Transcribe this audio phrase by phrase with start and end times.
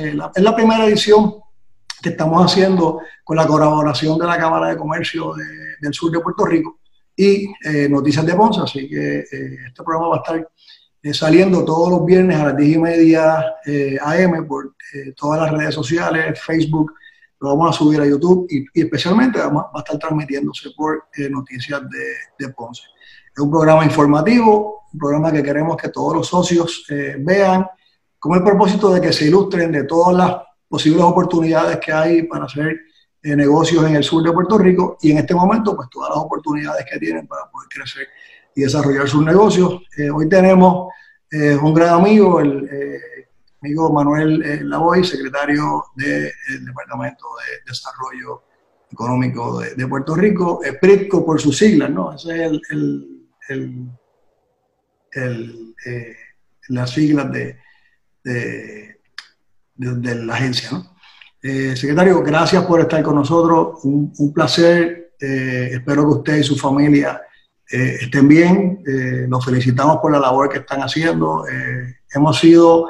[0.00, 1.34] eh, es la primera edición
[2.02, 5.34] que estamos haciendo con la colaboración de la Cámara de Comercio
[5.80, 6.78] del Sur de Puerto Rico
[7.14, 10.50] y eh, Noticias de Ponce, así que este programa va a estar
[11.12, 13.44] saliendo todos los viernes a las 10 y media
[14.02, 14.74] AM por
[15.16, 16.94] todas las redes sociales, Facebook,
[17.40, 22.46] lo vamos a subir a YouTube y, especialmente va a estar transmitiéndose por Noticias de,
[22.46, 22.82] de Ponce.
[23.34, 26.86] Es un programa informativo, un programa que queremos que todos los socios
[27.18, 27.66] vean
[28.20, 30.36] con el propósito de que se ilustren de todas las
[30.68, 32.78] posibles oportunidades que hay para hacer
[33.22, 36.18] eh, negocios en el sur de Puerto Rico y en este momento, pues todas las
[36.18, 38.06] oportunidades que tienen para poder crecer
[38.54, 39.82] y desarrollar sus negocios.
[39.96, 40.92] Eh, hoy tenemos
[41.30, 42.68] eh, un gran amigo, el
[43.62, 46.30] amigo Manuel Lavoy, secretario del
[46.64, 48.42] Departamento de Desarrollo
[48.92, 52.12] Económico de, Puerto Rico, PRITCO por sus siglas, ¿no?
[52.12, 52.62] Esa es el,
[53.48, 53.90] el,
[55.12, 55.74] el,
[56.68, 57.58] las siglas de
[58.24, 58.96] de,
[59.76, 60.70] la agencia.
[61.42, 66.56] Eh, secretario, gracias por estar con nosotros, un, placer, eh, espero que usted y su
[66.56, 67.22] familia
[67.70, 68.82] eh, estén bien,
[69.28, 71.44] nos felicitamos por la labor que están haciendo,
[72.12, 72.88] hemos sido,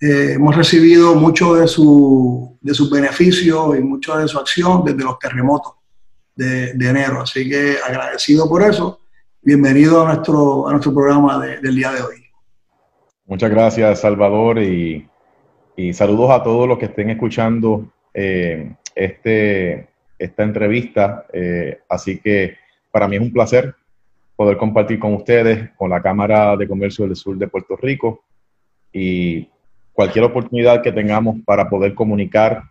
[0.00, 5.18] hemos recibido mucho de su, de sus beneficios y mucho de su acción desde los
[5.18, 5.74] terremotos
[6.34, 9.00] de, enero, así que agradecido por eso,
[9.42, 12.23] bienvenido a nuestro, a nuestro programa del día de hoy.
[13.26, 15.08] Muchas gracias, Salvador, y,
[15.94, 21.26] saludos a todos los que estén escuchando eh, este, esta entrevista.
[21.32, 22.56] Eh, así que
[22.90, 23.74] para mí es un placer
[24.36, 28.24] poder compartir con ustedes, con la Cámara de Comercio del Sur de Puerto Rico,
[28.92, 29.48] y
[29.94, 32.62] cualquier oportunidad que tengamos para poder comunicar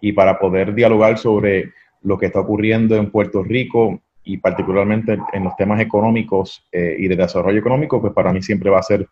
[0.00, 5.44] y para poder dialogar sobre lo que está ocurriendo en Puerto Rico y particularmente en
[5.44, 9.06] los temas económicos eh, y de desarrollo económico, pues para mí siempre va a ser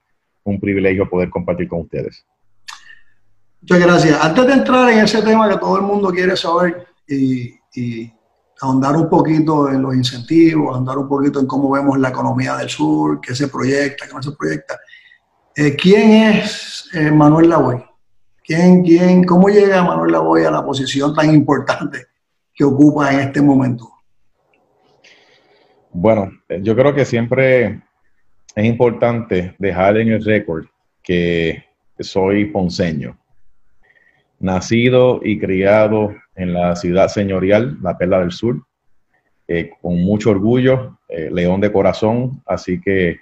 [0.47, 2.25] un privilegio poder compartir con ustedes.
[3.61, 4.25] Muchas gracias.
[4.25, 8.13] Antes de entrar en ese tema que todo el mundo quiere saber y,
[8.61, 12.71] ahondar un poquito en los incentivos, ahondar un poquito en cómo vemos la economía del
[12.71, 14.79] sur, qué se proyecta, qué no se proyecta.
[15.55, 17.85] Eh, ¿Quién es eh, Manuel Lavoy?
[18.43, 22.07] ¿Quién, quién, ¿Cómo llega Manuel Lavoy a la posición tan importante
[22.55, 23.91] que ocupa en este momento?
[25.91, 26.31] Bueno,
[26.63, 27.83] yo creo que siempre
[28.57, 30.65] es importante dejar en el récord
[31.03, 31.63] que
[32.01, 33.19] soy ponceño,
[34.41, 38.63] nacido y criado en la ciudad señorial, la Perla del Sur,
[39.47, 43.21] eh, con mucho orgullo, eh, león de corazón, así que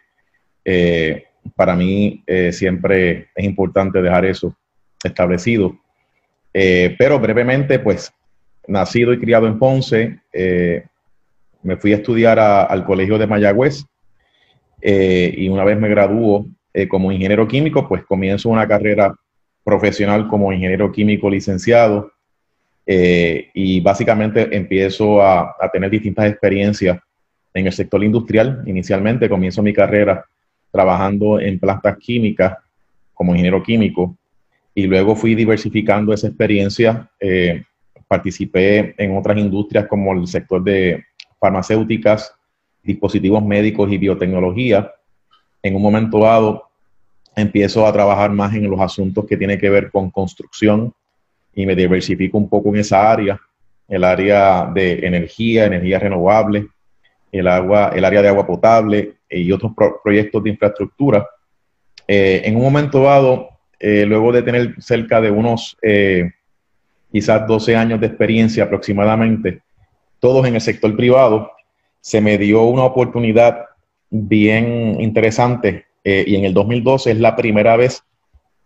[0.65, 1.25] eh,
[1.57, 4.57] para mí siempre es importante dejar eso
[5.03, 5.77] establecido.
[6.53, 8.11] pero brevemente, pues,
[8.67, 10.21] nacido y criado en Ponce,
[11.63, 13.85] me fui a estudiar al Colegio de Mayagüez,
[14.87, 19.15] eh, y una vez me gradúo eh, como ingeniero químico, pues comienzo una carrera
[19.65, 22.13] profesional como ingeniero químico licenciado
[22.85, 26.99] eh, y básicamente empiezo a, tener distintas experiencias
[27.55, 28.63] en el sector industrial.
[28.67, 30.27] Inicialmente comienzo mi carrera
[30.71, 32.59] trabajando en plantas químicas
[33.15, 34.19] como ingeniero químico
[34.75, 37.09] y luego fui diversificando esa experiencia.
[38.07, 41.05] participé en otras industrias como el sector de
[41.41, 42.35] farmacéuticas,
[42.85, 44.93] dispositivos médicos y biotecnología.
[45.63, 46.69] En un momento dado,
[47.35, 50.93] empiezo a trabajar más en los asuntos que tienen que ver con construcción
[51.55, 53.41] y me diversifico un poco en esa área,
[53.89, 56.69] el área de energía, energía renovable,
[57.33, 59.73] el, agua, el área de agua potable y otros
[60.03, 61.27] proyectos de infraestructura.
[62.07, 63.49] Eh, en un momento dado,
[63.79, 66.31] eh, luego de tener cerca de unos eh,
[67.11, 69.63] quizás 12 años de experiencia aproximadamente,
[70.21, 71.51] todos en el sector privado,
[72.05, 73.65] se me dio una oportunidad
[74.11, 78.05] bien interesante eh, y en el 2012 es la primera vez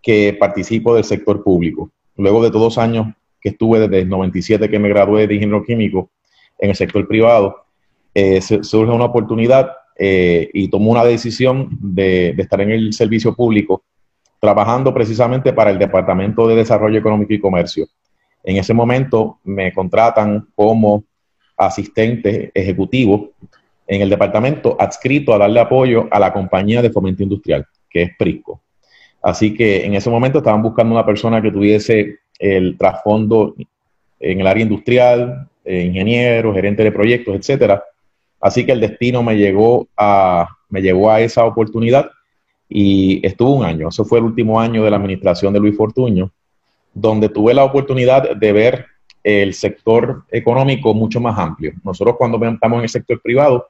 [0.02, 1.92] que participo del sector público.
[2.16, 5.62] Luego de todos los años que estuve desde el 97 que me gradué de ingeniero
[5.62, 6.10] químico
[6.58, 7.64] en el sector privado,
[8.12, 13.36] eh, surge una oportunidad eh, y tomo una decisión de, de estar en el servicio
[13.36, 13.84] público
[14.40, 17.86] trabajando precisamente para el Departamento de Desarrollo Económico y Comercio.
[18.42, 21.04] En ese momento me contratan como
[21.58, 23.32] asistente ejecutivo
[23.86, 28.10] en el departamento adscrito a darle apoyo a la compañía de fomento industrial, que es
[28.16, 28.60] Prisco.
[29.22, 33.54] Así que en ese momento estaban buscando una persona que tuviese el trasfondo
[34.20, 37.82] en el área industrial, eh, ingeniero, gerente de proyectos, etcétera.
[38.40, 42.10] Así que el destino me llegó a, me llegó a esa oportunidad
[42.68, 43.88] y estuvo un año.
[43.88, 46.30] Eso fue el último año de la administración de Luis Fortuño,
[46.94, 48.86] donde tuve la oportunidad de ver
[49.28, 51.72] el sector económico mucho más amplio.
[51.84, 53.68] Nosotros cuando estamos en el sector privado,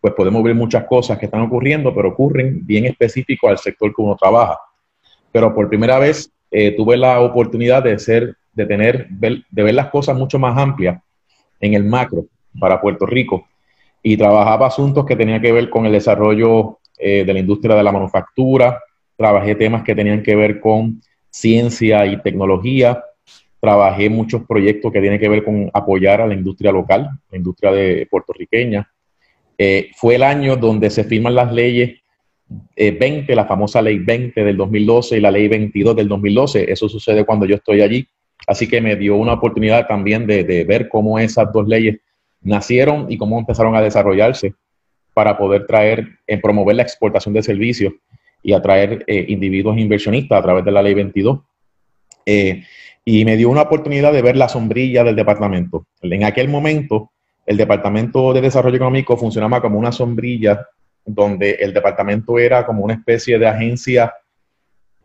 [0.00, 4.02] pues podemos ver muchas cosas que están ocurriendo, pero ocurren bien específicos al sector que
[4.02, 4.58] uno trabaja.
[5.32, 9.88] Pero por primera vez eh, tuve la oportunidad de ser, de tener, de ver las
[9.88, 11.02] cosas mucho más amplias
[11.58, 12.26] en el macro
[12.58, 13.46] para Puerto Rico
[14.04, 17.82] y trabajaba asuntos que tenían que ver con el desarrollo eh, de la industria de
[17.82, 18.80] la manufactura,
[19.16, 23.02] trabajé temas que tenían que ver con ciencia y tecnología,
[23.60, 27.70] trabajé muchos proyectos que tienen que ver con apoyar a la industria local, la industria
[27.72, 28.90] de puertorriqueña.
[29.58, 32.00] Eh, fue el año donde se firman las leyes
[32.76, 36.72] 20, eh, la famosa ley 20 del 2012 y la ley 22 del 2012.
[36.72, 38.08] Eso sucede cuando yo estoy allí.
[38.46, 41.98] Así que me dio una oportunidad también de, ver cómo esas dos leyes
[42.40, 44.54] nacieron y cómo empezaron a desarrollarse
[45.12, 47.92] para poder traer, en promover la exportación de servicios
[48.42, 51.40] y atraer eh, individuos inversionistas a través de la ley 22.
[52.24, 52.64] Eh,
[53.04, 55.86] y me dio una oportunidad de ver la sombrilla del departamento.
[56.02, 57.10] En aquel momento,
[57.46, 60.66] el Departamento de Desarrollo Económico funcionaba como una sombrilla
[61.04, 64.12] donde el departamento era como una especie de agencia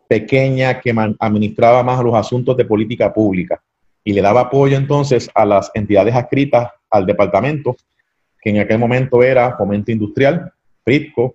[0.08, 3.60] pequeña que administraba más los asuntos de política pública
[4.04, 7.76] y le daba apoyo entonces a las entidades adscritas al departamento,
[8.40, 10.52] que en aquel momento era Fomento Industrial,
[10.84, 11.34] PRITCO,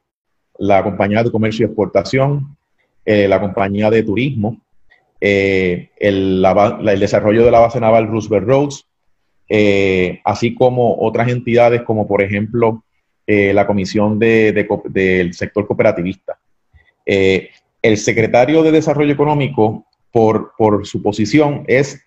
[0.59, 2.55] la Compañía de Comercio y Exportación,
[3.03, 4.61] eh, la Compañía de Turismo,
[5.21, 6.43] eh, el,
[6.99, 8.87] desarrollo de la base naval Roosevelt Roads,
[9.47, 12.83] eh, así como otras entidades como por ejemplo
[13.27, 16.37] la Comisión del Sector Cooperativista.
[17.05, 22.03] el secretario de Desarrollo Económico, por, por su posición, es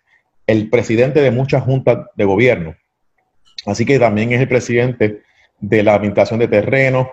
[0.46, 2.74] el presidente de muchas juntas de gobierno.
[3.64, 5.22] Así que también es el presidente
[5.60, 7.08] de la Administración de Terrenos,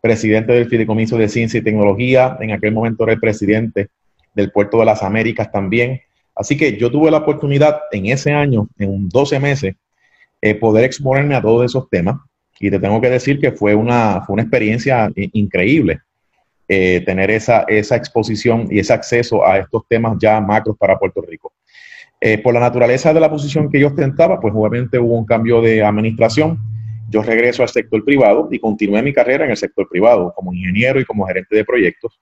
[0.00, 3.88] presidente del Fideicomiso de Ciencia y Tecnología, en aquel momento era el presidente
[4.36, 6.00] del Puerto de las Américas también.
[6.34, 9.74] Así que yo tuve la oportunidad en ese año, en 12 meses,
[10.42, 12.16] eh, poder exponerme a todos esos temas.
[12.60, 16.00] Y te tengo que decir que fue una, fue una experiencia increíble
[16.68, 21.22] eh, tener esa, esa exposición y ese acceso a estos temas ya macros para Puerto
[21.22, 21.52] Rico.
[22.20, 25.60] Eh, por la naturaleza de la posición que yo ostentaba, pues obviamente hubo un cambio
[25.60, 26.58] de administración.
[27.08, 30.98] Yo regreso al sector privado y continué mi carrera en el sector privado como ingeniero
[30.98, 32.18] y como gerente de proyectos.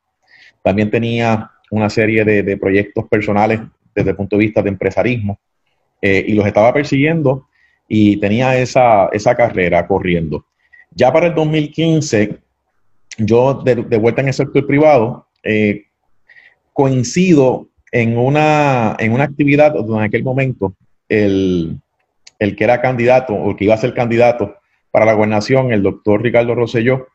[0.62, 3.60] También tenía una serie de, proyectos personales
[3.94, 5.38] desde el punto de vista de empresarismo
[6.00, 7.48] eh, y los estaba persiguiendo
[7.88, 10.46] y tenía esa, esa carrera corriendo.
[10.90, 12.38] Ya para el 2015,
[13.18, 15.84] yo de, vuelta en el sector privado, eh,
[16.72, 20.74] coincido en una, en una actividad donde en aquel momento
[21.08, 21.80] el,
[22.38, 24.56] que era candidato o el que iba a ser candidato
[24.90, 27.06] para la gobernación, el doctor Ricardo Rosselló,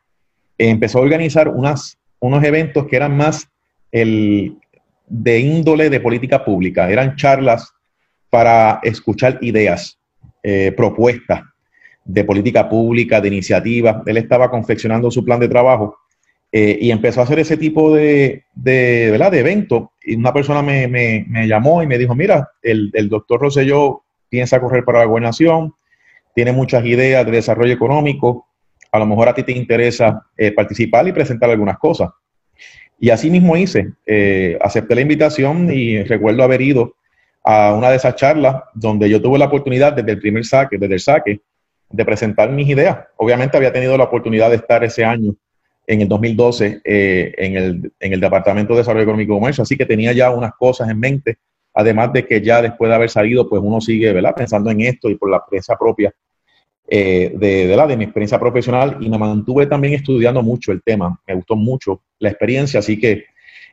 [0.58, 3.48] empezó a organizar unas, unos eventos que eran más
[3.92, 4.56] el,
[5.06, 7.72] de índole de política pública, eran charlas
[8.30, 9.98] para escuchar ideas,
[10.42, 11.42] eh, propuestas
[12.04, 14.02] de política pública, de iniciativa.
[14.06, 15.98] Él estaba confeccionando su plan de trabajo
[16.52, 19.92] eh, y empezó a hacer ese tipo de, de, de evento.
[20.02, 24.02] Y una persona me, me, me, llamó y me dijo, mira, el, el doctor Rosselló
[24.28, 25.74] piensa correr para la gobernación,
[26.34, 28.46] tiene muchas ideas de desarrollo económico,
[28.92, 32.10] a lo mejor a ti te interesa eh, participar y presentar algunas cosas.
[33.00, 36.96] Y así mismo hice, eh, acepté la invitación y recuerdo haber ido
[37.42, 40.94] a una de esas charlas donde yo tuve la oportunidad desde el primer saque, desde
[40.94, 41.40] el saque,
[41.88, 42.98] de presentar mis ideas.
[43.16, 45.34] Obviamente había tenido la oportunidad de estar ese año
[45.86, 49.78] en el 2012 eh, en, el, en, el, Departamento de Desarrollo Económico y Comercio, así
[49.78, 51.38] que tenía ya unas cosas en mente,
[51.72, 54.34] además de que ya después de haber salido, pues uno sigue ¿verdad?
[54.36, 56.12] pensando en esto y por la experiencia propia
[56.90, 60.82] eh, de, de, la, de mi experiencia profesional y me mantuve también estudiando mucho el
[60.82, 63.24] tema, me gustó mucho la experiencia, así que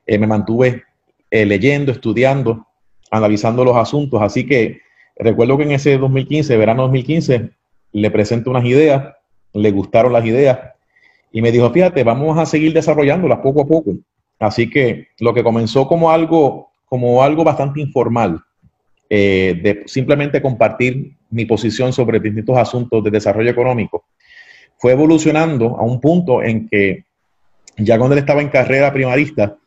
[0.06, 0.84] eh, me mantuve
[1.30, 2.66] leyendo, estudiando,
[3.12, 4.80] analizando los asuntos, así que
[5.18, 7.50] recuerdo que en ese 2015, verano 2015,
[7.92, 9.14] le presento unas ideas,
[9.54, 10.60] le gustaron las ideas,
[11.32, 13.96] y me dijo, fíjate, vamos a seguir desarrollándolas poco a poco.
[14.40, 18.42] Así que lo que comenzó como algo, como algo bastante informal,
[19.10, 24.06] eh, de simplemente compartir mi posición sobre distintos asuntos de desarrollo económico,
[24.78, 27.06] fue evolucionando a un punto en que
[27.78, 29.58] ya cuando él estaba en carrera primarista,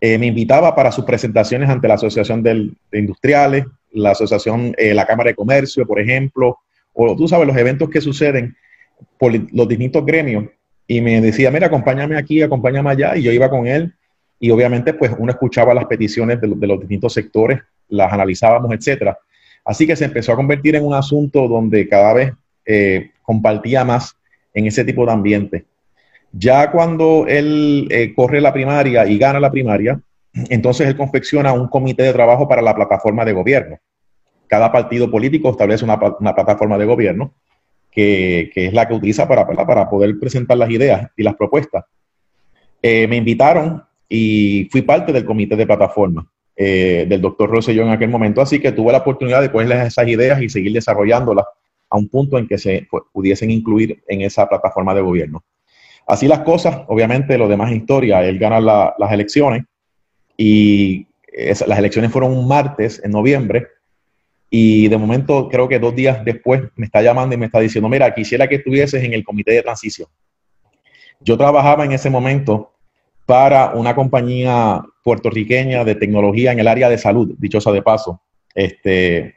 [0.00, 5.06] eh, me invitaba para sus presentaciones ante la Asociación de Industriales, la Asociación, eh, la
[5.06, 6.58] Cámara de Comercio, por ejemplo,
[6.92, 8.56] o tú sabes, los eventos que suceden
[9.18, 10.44] por los distintos gremios
[10.86, 13.94] y me decía, mira, acompáñame aquí, acompáñame allá, y yo iba con él,
[14.40, 19.18] y obviamente pues uno escuchaba las peticiones de, los distintos sectores, las analizábamos, etcétera.
[19.68, 22.32] Así que se empezó a convertir en un asunto donde cada vez
[22.64, 24.16] eh, compartía más
[24.54, 25.66] en ese tipo de ambiente.
[26.32, 30.00] Ya cuando él eh, corre la primaria y gana la primaria,
[30.48, 33.76] entonces él confecciona un comité de trabajo para la plataforma de gobierno.
[34.46, 37.34] Cada partido político establece una, plataforma de gobierno
[37.90, 41.84] que, es la que utiliza para, para poder presentar las ideas y las propuestas.
[42.80, 46.26] Eh, me invitaron y fui parte del comité de plataforma.
[46.60, 50.08] Eh, del doctor Rosselló en aquel momento, así que tuve la oportunidad de ponerles esas
[50.08, 51.44] ideas y seguir desarrollándolas
[51.88, 55.44] a un punto en que se pudiesen incluir en esa plataforma de gobierno.
[56.04, 59.66] Así las cosas, obviamente lo demás es historia, él gana las elecciones
[60.36, 63.68] y las elecciones fueron un martes en noviembre
[64.50, 67.88] y de momento creo que dos días después me está llamando y me está diciendo,
[67.88, 70.08] mira, quisiera que estuvieses en el comité de transición.
[71.20, 72.72] Yo trabajaba en ese momento
[73.28, 78.22] para una compañía puertorriqueña de tecnología en el área de salud, dichosa de paso,
[78.54, 79.34] este,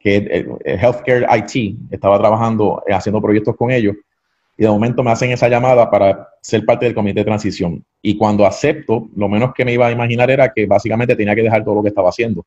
[0.00, 3.94] que eh, eh, Healthcare IT, estaba trabajando, eh, haciendo proyectos con ellos,
[4.56, 7.84] y de momento me hacen esa llamada para ser parte del comité de transición.
[8.00, 11.42] Y cuando acepto, lo menos que me iba a imaginar era que básicamente tenía que
[11.42, 12.42] dejar todo lo que estaba haciendo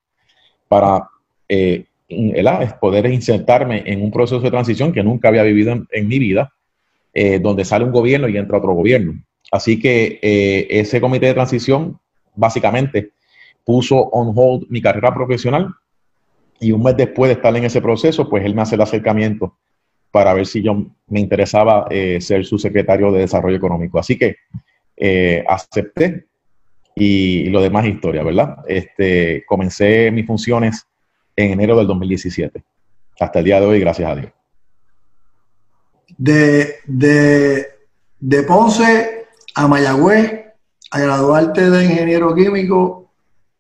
[0.68, 1.08] para
[2.82, 6.52] poder insertarme en un proceso de transición que nunca había vivido en, mi vida,
[7.42, 9.14] donde sale un gobierno y entra otro gobierno.
[9.52, 12.00] Así que eh, ese comité de transición
[12.36, 13.12] básicamente
[13.66, 15.74] puso on hold mi carrera profesional
[16.60, 19.58] y un mes después de estar en ese proceso, pues él me hace el acercamiento
[20.12, 20.74] para ver si yo
[21.08, 24.00] me interesaba eh, ser su secretario de Desarrollo Económico.
[24.00, 24.38] Así que
[24.98, 26.26] eh, acepté
[26.96, 28.58] y, lo demás historia, ¿verdad?
[28.68, 30.86] Este, comencé mis funciones
[31.36, 32.62] en enero del 2017,
[33.20, 34.32] hasta el día de hoy, gracias a Dios.
[36.18, 37.68] De, de,
[38.20, 39.19] de Ponce
[39.60, 40.46] a Mayagüez,
[40.92, 43.12] a graduarte de ingeniero químico,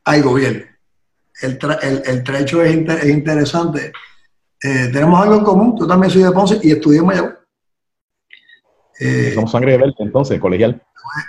[0.06, 0.64] hay gobierno.
[1.42, 2.74] El, trecho es,
[3.06, 3.92] interesante.
[4.64, 5.76] Eh, tenemos algo en común.
[5.76, 7.34] Tú también soy de Ponce y estudié en Mayagüez.
[8.98, 10.82] Eh, Somos sangre de verde, entonces, colegial.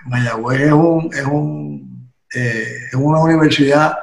[0.06, 3.98] Mayagüez es, un, es, un, eh, es una universidad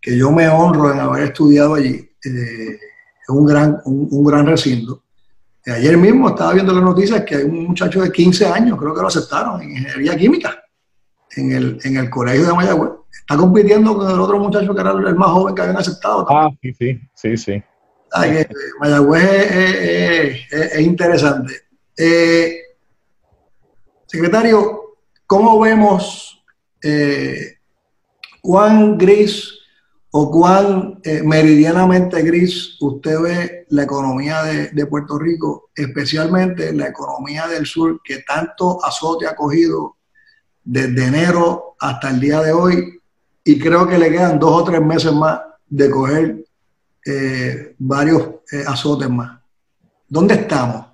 [0.00, 2.10] que yo me honro en haber estudiado allí.
[2.24, 5.04] es un gran, un gran recinto.
[5.70, 9.00] Ayer mismo estaba viendo las noticias que hay un muchacho de 15 años, creo que
[9.02, 10.64] lo aceptaron en ingeniería química,
[11.36, 12.90] en el, en el colegio de Mayagüez.
[13.20, 16.26] Está compitiendo con el otro muchacho que era el más joven que habían aceptado.
[16.30, 17.62] Ah, sí, sí, sí, sí.
[18.80, 21.54] Mayagüez es, interesante.
[21.96, 22.60] Eh,
[24.06, 24.96] secretario,
[25.26, 26.42] ¿cómo vemos
[26.82, 27.58] eh,
[28.40, 29.57] cuán gris
[30.10, 37.46] o cuán eh, meridianamente gris usted ve la economía de, Puerto Rico, especialmente la economía
[37.46, 39.96] del sur, que tanto azote ha cogido
[40.64, 43.00] desde enero hasta el día de hoy,
[43.44, 46.44] y creo que le quedan dos o tres meses más de coger
[47.04, 49.38] eh, varios eh, azotes más.
[50.08, 50.86] ¿Dónde estamos?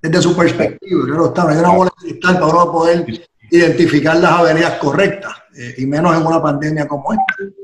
[0.00, 3.06] Desde su perspectiva, claro está, no hay una bola de cristal para uno poder
[3.50, 5.34] identificar las avenidas correctas,
[5.76, 7.61] y menos en una pandemia como esta.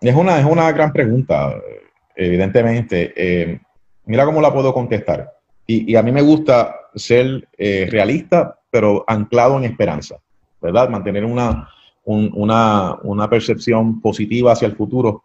[0.00, 1.54] Es una, es una gran pregunta,
[2.16, 3.12] evidentemente.
[3.14, 3.60] Eh,
[4.06, 5.30] mira cómo la puedo contestar.
[5.66, 10.16] Y, a mí me gusta ser eh, realista, pero anclado en esperanza,
[10.60, 10.88] ¿verdad?
[10.88, 11.68] Mantener una,
[12.04, 15.22] una, percepción positiva hacia el futuro,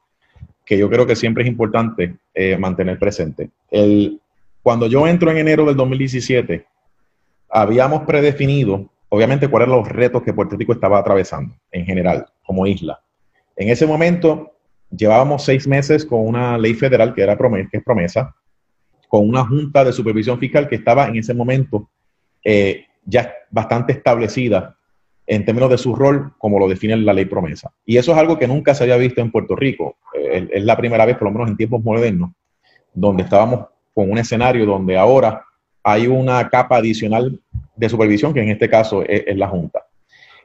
[0.64, 3.50] que yo creo que siempre es importante eh, mantener presente.
[3.72, 4.20] El,
[4.62, 6.66] cuando yo entro en enero del 2017,
[7.50, 12.68] habíamos predefinido, obviamente, cuáles eran los retos que Puerto Rico estaba atravesando en general, como
[12.68, 13.00] isla.
[13.56, 14.55] En ese momento,
[14.90, 18.36] llevábamos seis meses con una ley federal que era que es promesa,
[19.08, 21.90] con una junta de supervisión fiscal que estaba en ese momento
[22.44, 24.76] eh, ya bastante establecida
[25.28, 27.72] en términos de su rol, como lo define la ley promesa.
[27.86, 29.98] Y eso es algo que nunca se había visto en Puerto Rico.
[30.14, 32.32] Eh, es la primera vez, por lo menos en tiempos modernos,
[32.94, 35.44] donde estábamos con un escenario donde ahora
[35.84, 37.40] hay una capa adicional
[37.76, 39.86] de supervisión, que en este caso es, la Junta.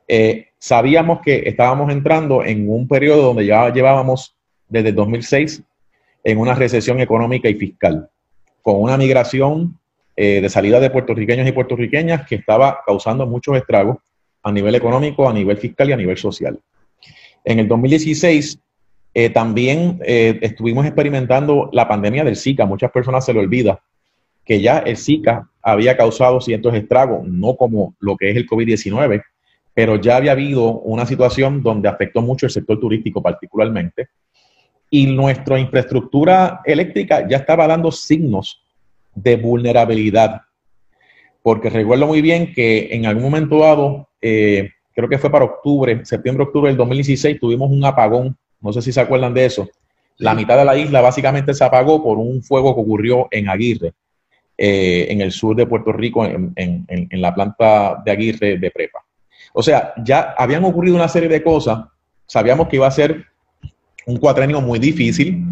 [0.07, 4.37] Eh, sabíamos que estábamos entrando en un periodo donde ya llevábamos
[4.69, 5.63] desde 2006
[6.23, 8.09] en una recesión económica y fiscal,
[8.63, 9.79] con una migración
[10.15, 13.97] eh, de salida de puertorriqueños y puertorriqueñas que estaba causando muchos estragos
[14.43, 16.61] a nivel económico, a nivel fiscal y a nivel social.
[17.43, 18.61] En el 2016
[19.15, 22.67] eh, también eh, estuvimos experimentando la pandemia del Zika.
[22.67, 23.81] Muchas personas se le olvida
[24.45, 29.23] que ya el Zika había causado ciertos estragos, no como lo que es el COVID-19,
[29.75, 34.09] pero ya había habido una situación donde afectó mucho el sector turístico particularmente
[34.91, 38.63] y nuestra infraestructura eléctrica ya estaba dando signos
[39.15, 40.43] de vulnerabilidad.
[41.43, 46.05] Porque recuerdo muy bien que en algún momento dado, eh, creo que fue para octubre,
[46.05, 48.37] septiembre-octubre del 2016, tuvimos un apagón.
[48.61, 49.69] No sé si se acuerdan de eso.
[50.19, 53.95] La mitad de la isla básicamente se apagó por un fuego que ocurrió en Aguirre,
[54.59, 59.03] eh, en el sur de Puerto Rico, en, en la planta de Aguirre de Prepa.
[59.53, 61.85] O sea, ya habían ocurrido una serie de cosas.
[62.27, 63.27] Sabíamos que iba a ser
[64.07, 65.45] un cuatrenio muy difícil.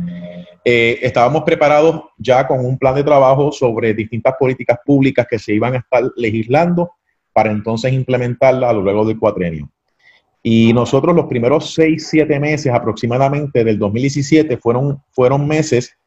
[0.65, 5.55] Eh, estábamos preparados ya con un plan de trabajo sobre distintas políticas públicas que se
[5.55, 6.93] iban a estar legislando
[7.33, 9.71] para entonces implementarla a lo largo del cuatrenio.
[10.43, 15.98] Y nosotros los primeros seis, siete meses aproximadamente del 2017 fueron, fueron meses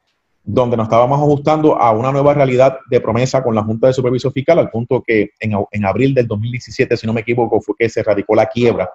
[0.44, 4.34] donde nos estábamos ajustando a una nueva realidad de promesa con la Junta de Supervisión
[4.34, 7.90] Fiscal, al punto que en, en, abril del 2017, si no me equivoco, fue que
[7.90, 8.90] se radicó la quiebra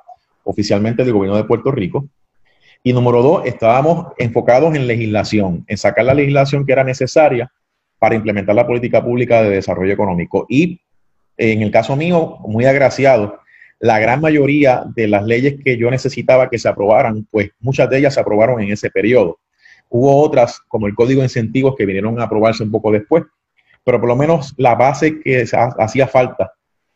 [0.45, 2.09] oficialmente del gobierno de Puerto Rico.
[2.83, 7.51] Y número dos, estábamos enfocados en legislación, en sacar la legislación que era necesaria
[7.99, 10.47] para implementar la política pública de desarrollo económico.
[10.49, 10.81] Y
[11.37, 13.41] en el caso mío, muy agraciado,
[13.79, 17.99] la gran mayoría de las leyes que yo necesitaba que se aprobaran, pues muchas de
[17.99, 19.39] ellas se aprobaron en ese periodo.
[19.89, 23.25] Hubo otras, como el Código de Incentivos, que vinieron a aprobarse un poco después,
[23.85, 25.45] pero por lo menos la base que
[25.79, 26.53] hacía falta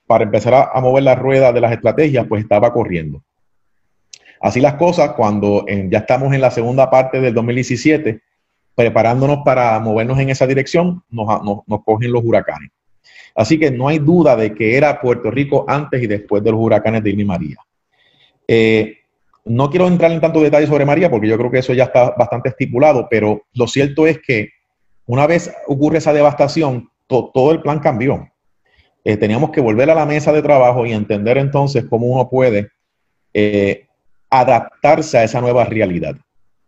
[0.06, 3.22] para empezar a, mover la rueda de las estrategias, pues estaba corriendo.
[4.40, 8.20] Así las cosas, cuando ya estamos en la segunda parte del 2017,
[8.74, 12.70] preparándonos para movernos en esa dirección, nos, nos cogen los huracanes.
[13.34, 16.60] Así que no hay duda de que era Puerto Rico antes y después de los
[16.60, 17.56] huracanes de Irma y María.
[18.48, 18.98] Eh,
[19.44, 22.10] no quiero entrar en tanto detalle sobre María porque yo creo que eso ya está
[22.10, 24.50] bastante estipulado, pero lo cierto es que
[25.06, 28.28] una vez ocurre esa devastación, todo el plan cambió.
[29.04, 32.70] Eh, teníamos que volver a la mesa de trabajo y entender entonces cómo uno puede
[33.34, 33.86] eh,
[34.28, 36.16] adaptarse a esa nueva realidad.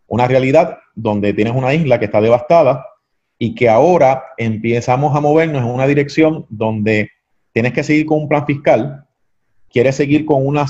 [0.07, 2.85] Una realidad donde tienes una isla que está devastada,
[3.45, 7.11] y que ahora empezamos a movernos en una dirección donde
[7.53, 9.05] tienes que seguir con un plan fiscal,
[9.73, 10.67] quieres seguir con una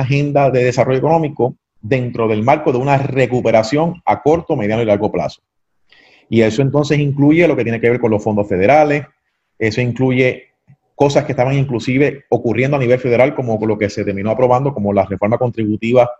[0.00, 5.12] agenda de desarrollo económico dentro del marco de una recuperación a corto, mediano y largo
[5.12, 5.42] plazo.
[6.28, 9.04] Y eso entonces incluye lo que tiene que ver con los fondos federales,
[9.58, 10.50] eso incluye
[10.94, 14.92] cosas que estaban inclusive ocurriendo a nivel federal, como lo que se terminó aprobando, como
[14.92, 16.10] la reforma contributiva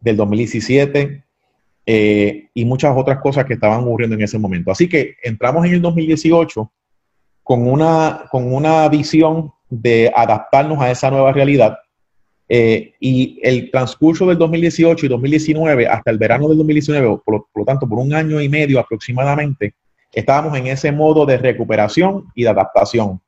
[0.00, 1.22] del 2017,
[1.86, 4.70] eh, y muchas otras cosas que estaban ocurriendo en ese momento.
[4.70, 6.72] Así que entramos en el 2018
[7.42, 11.78] con una, con una visión de adaptarnos a esa nueva realidad
[12.48, 17.64] eh, y el transcurso del 2018 y 2019 hasta el verano del 2019, por lo,
[17.64, 19.74] tanto por un año y medio aproximadamente,
[20.12, 23.20] estábamos en ese modo de recuperación y de adaptación.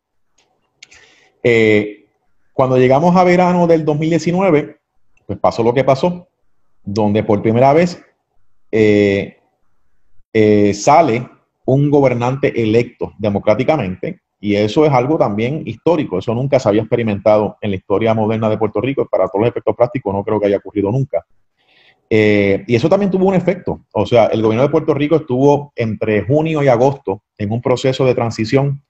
[1.42, 2.06] Eh,
[2.52, 4.76] cuando llegamos a verano del 2019,
[5.26, 6.28] pues pasó lo que pasó,
[6.84, 8.02] donde por primera vez
[8.70, 9.38] eh,
[10.74, 11.28] sale
[11.64, 17.56] un gobernante electo democráticamente y eso es algo también histórico, eso nunca se había experimentado
[17.60, 20.46] en la historia moderna de Puerto Rico, para todos los efectos prácticos no creo que
[20.46, 21.24] haya ocurrido nunca.
[22.08, 25.72] Eh, y eso también tuvo un efecto, o sea, el gobierno de Puerto Rico estuvo
[25.74, 28.82] entre junio y agosto en un proceso de transición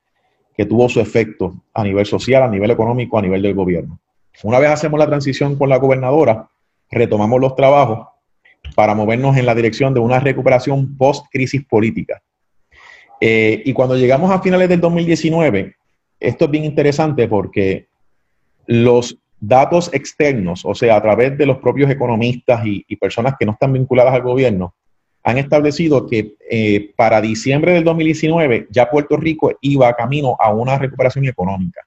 [0.57, 4.01] que tuvo su efecto a nivel social, a nivel económico, a nivel del gobierno.
[4.43, 6.49] Una vez hacemos la transición con la gobernadora,
[6.91, 8.09] retomamos los trabajos
[8.75, 12.23] para movernos en la dirección de una recuperación post-crisis política.
[13.21, 15.75] Eh, y cuando llegamos a finales del 2019,
[16.21, 17.89] esto es bien interesante porque
[18.67, 23.53] los datos externos, o sea, a través de los propios economistas y, personas que no
[23.53, 24.75] están vinculadas al gobierno,
[25.23, 30.79] han establecido que eh, para diciembre del 2019 ya Puerto Rico iba camino a una
[30.79, 31.81] recuperación económica.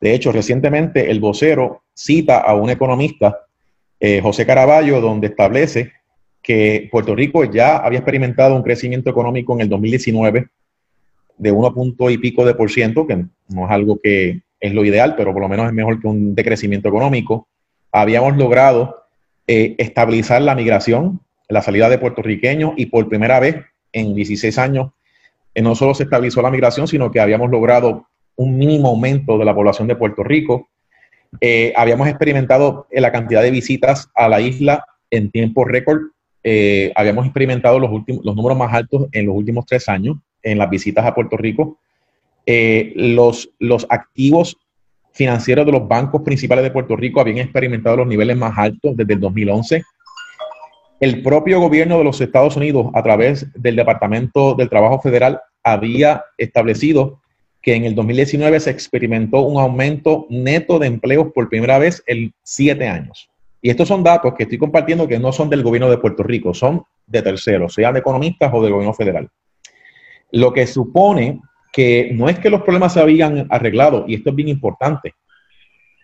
[0.00, 3.46] De hecho, recientemente el vocero cita a un economista
[4.00, 5.92] eh, José Caraballo, donde establece
[6.42, 10.48] que Puerto Rico ya había experimentado un crecimiento económico en el 2019
[11.38, 13.16] de 1 punto y pico de por ciento, que
[13.48, 16.34] no es algo que es lo ideal, pero por lo menos es mejor que un
[16.34, 17.48] decrecimiento económico.
[17.90, 19.06] Habíamos logrado
[19.46, 23.56] eh, estabilizar la migración, la salida de puertorriqueños y por primera vez
[23.92, 24.92] en 16 años
[25.54, 29.44] eh, no solo se estabilizó la migración, sino que habíamos logrado un mínimo aumento de
[29.44, 30.70] la población de Puerto Rico.
[31.40, 36.11] Eh, habíamos experimentado la cantidad de visitas a la isla en tiempo récord.
[36.44, 40.58] Eh, habíamos experimentado los, últimos, los números más altos en los últimos tres años en
[40.58, 41.78] las visitas a Puerto Rico.
[42.46, 44.56] Eh, los, los activos
[45.12, 49.14] financieros de los bancos principales de Puerto Rico habían experimentado los niveles más altos desde
[49.14, 49.82] el 2011.
[51.00, 56.24] El propio gobierno de los Estados Unidos, a través del Departamento del Trabajo Federal, había
[56.38, 57.20] establecido
[57.60, 62.32] que en el 2019 se experimentó un aumento neto de empleos por primera vez en
[62.42, 63.31] siete años.
[63.62, 66.52] Y estos son datos que estoy compartiendo que no son del gobierno de Puerto Rico,
[66.52, 69.28] son de terceros, sean de economistas o del gobierno federal.
[70.32, 71.40] Lo que supone
[71.72, 75.14] que no es que los problemas se habían arreglado, y esto es bien importante,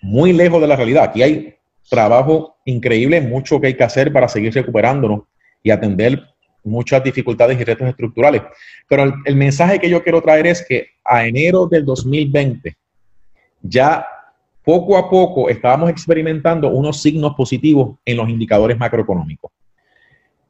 [0.00, 1.04] muy lejos de la realidad.
[1.04, 1.56] Aquí hay
[1.90, 5.22] trabajo increíble, mucho que hay que hacer para seguir recuperándonos
[5.62, 6.22] y atender
[6.62, 8.42] muchas dificultades y retos estructurales.
[8.88, 12.76] Pero el, mensaje que yo quiero traer es que a enero del 2020
[13.62, 14.06] ya
[14.68, 19.50] poco a poco estábamos experimentando unos signos positivos en los indicadores macroeconómicos,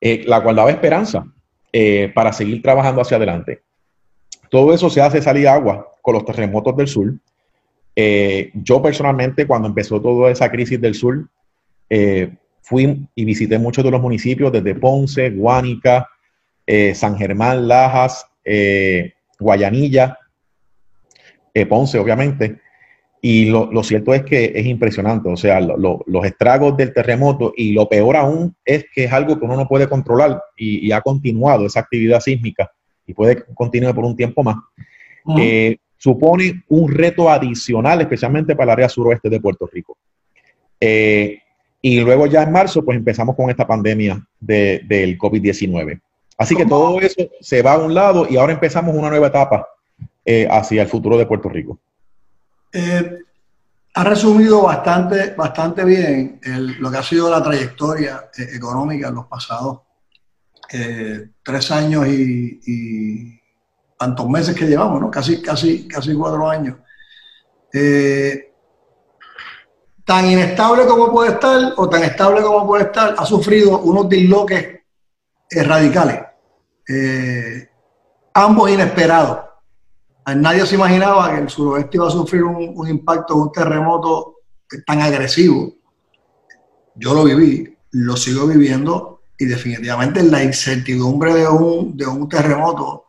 [0.01, 1.25] eh, la cual daba esperanza
[1.73, 3.61] eh, para seguir trabajando hacia adelante.
[4.51, 7.15] Todo eso se hace salir agua con los terremotos del sur.
[7.95, 11.29] Eh, yo personalmente, cuando empezó toda esa crisis del sur,
[12.63, 16.09] fui y visité muchos de los municipios desde Ponce, Guánica,
[16.95, 18.27] San Germán, Lajas,
[19.39, 20.19] Guayanilla,
[21.69, 22.59] Ponce, obviamente.
[23.21, 27.89] Y lo, cierto es que es impresionante, o sea, los estragos del terremoto y lo
[27.89, 31.81] peor aún es que es algo que uno no puede controlar y, ha continuado esa
[31.81, 32.71] actividad sísmica
[33.07, 34.57] y puede continuar por un tiempo más.
[35.97, 39.99] supone un reto adicional, especialmente para el área suroeste de Puerto Rico.
[40.81, 41.41] Eh,
[41.81, 46.01] y luego ya en marzo, pues empezamos con esta pandemia del COVID-19.
[46.37, 49.67] Así que todo eso se va a un lado y ahora empezamos una nueva etapa
[50.25, 51.79] eh, hacia el futuro de Puerto Rico.
[52.73, 53.19] Eh,
[53.95, 56.41] ha resumido bastante, bastante bien
[56.79, 59.81] lo que ha sido la trayectoria eh, económica en los pasados
[61.43, 63.35] tres años y,
[63.99, 65.11] tantos meses que llevamos, ¿no?
[65.11, 66.77] Casi, casi, casi cuatro años
[70.09, 74.81] tan inestable como puede estar o tan estable como puede estar, ha sufrido unos disloques
[75.51, 76.23] eh, radicales,
[76.89, 77.69] eh,
[78.33, 79.48] ambos inesperados.
[80.35, 84.37] Nadie se imaginaba que el suroeste iba a sufrir un, impacto, un terremoto
[84.87, 85.75] tan agresivo.
[86.95, 93.07] Yo lo viví, lo sigo viviendo y definitivamente la incertidumbre de un, de un terremoto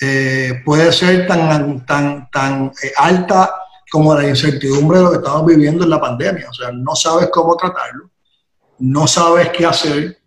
[0.00, 3.54] eh, puede ser tan, tan, tan alta
[3.90, 6.50] como la incertidumbre de lo que estamos viviendo en la pandemia.
[6.50, 8.10] O sea, no sabes cómo tratarlo,
[8.80, 10.18] no sabes qué hacer.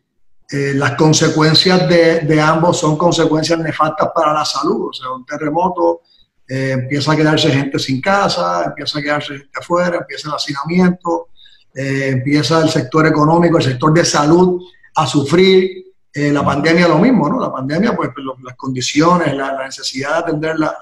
[0.50, 4.90] Eh, las consecuencias de, de, ambos son consecuencias nefastas para la salud.
[4.90, 6.04] O sea, un terremoto
[6.48, 11.30] eh, empieza a quedarse gente sin casa, empieza a quedarse gente afuera, empieza el hacinamiento,
[11.74, 14.62] eh, empieza el sector económico, el sector de salud
[14.96, 15.86] a sufrir.
[16.14, 17.40] la pandemia lo mismo, ¿no?
[17.40, 20.76] La pandemia, pues, pues las condiciones, la, necesidad de atender la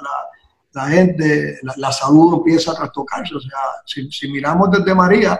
[0.76, 3.34] la gente, la, salud empieza a trastocarse.
[3.34, 5.40] O sea, si, miramos desde María,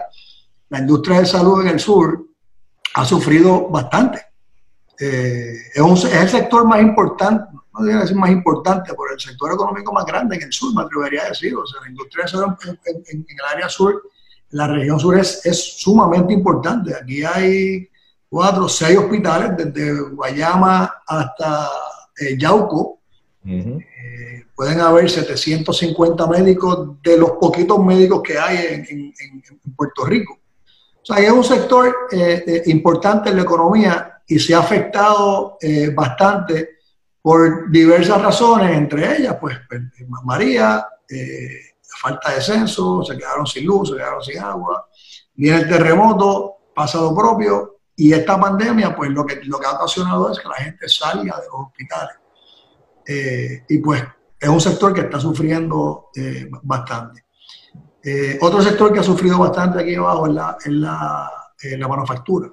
[0.70, 2.26] la industria de salud en el sur
[2.94, 4.24] ha sufrido bastante.
[4.98, 7.44] Eh, es, el sector más importante,
[8.14, 11.54] más importante, pero el sector económico más grande en el sur, me atrevería a decir.
[11.56, 12.24] O sea, la industria
[12.86, 14.02] en, el área sur,
[14.50, 16.94] la región sur es, es sumamente importante.
[16.94, 17.88] Aquí hay
[18.28, 21.68] cuatro, seis hospitales, desde Guayama hasta
[22.20, 23.00] eh, Yauco,
[23.44, 29.12] eh, pueden haber 750 médicos de los poquitos médicos que hay en,
[29.76, 30.38] Puerto Rico.
[31.02, 35.58] O sea, es un sector eh, importante en la economía y se ha afectado
[35.94, 36.75] bastante
[37.26, 39.82] por diversas razones, entre ellas, pues, pues
[40.22, 44.86] María, la falta de censo, se quedaron sin luz, se quedaron sin agua,
[45.34, 50.30] viene el terremoto, pasado propio, y esta pandemia, pues lo que, lo que ha ocasionado
[50.30, 52.14] es que la gente salga de los hospitales
[53.08, 54.04] eh, y pues
[54.38, 57.24] es un sector que está sufriendo eh, bastante.
[58.04, 61.32] Eh, otro sector que ha sufrido bastante aquí abajo es la, la,
[61.76, 62.50] la manufactura.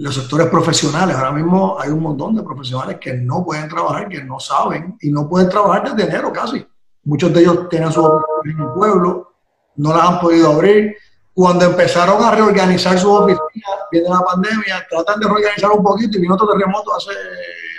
[0.00, 4.24] Los sectores profesionales, ahora mismo hay un montón de profesionales que no pueden trabajar, que
[4.24, 6.66] no saben y no pueden trabajar desde enero casi.
[7.04, 9.34] Muchos de ellos tienen su oficina en el pueblo,
[9.76, 10.96] no las han podido abrir.
[11.34, 16.22] Cuando empezaron a reorganizar sus oficinas, viene la pandemia, tratan de reorganizar un poquito y
[16.22, 17.12] vino otro terremoto hace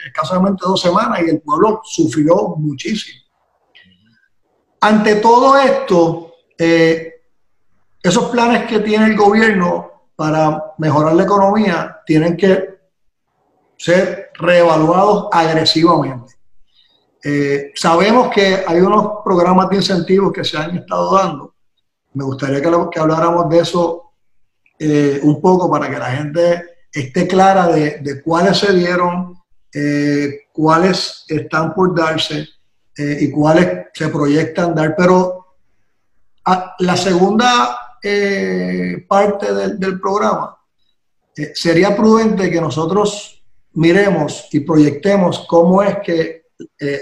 [0.06, 3.20] escasamente dos semanas y el pueblo sufrió muchísimo.
[4.80, 7.24] Ante todo esto, eh,
[8.04, 9.91] esos planes que tiene el gobierno
[10.22, 12.78] para mejorar la economía tienen que
[13.76, 16.36] ser reevaluados agresivamente.
[17.24, 21.56] Eh, sabemos que hay unos programas de incentivos que se han estado dando.
[22.14, 24.12] Me gustaría que, habláramos de eso
[24.78, 29.42] eh, un poco para que la gente esté clara de, de cuáles se dieron,
[29.74, 32.48] eh, cuáles están por darse
[32.96, 34.96] y cuáles se proyectan dar.
[34.96, 35.56] Pero
[36.78, 40.58] la segunda eh, parte del, programa
[41.54, 46.42] sería prudente que nosotros miremos y proyectemos cómo es que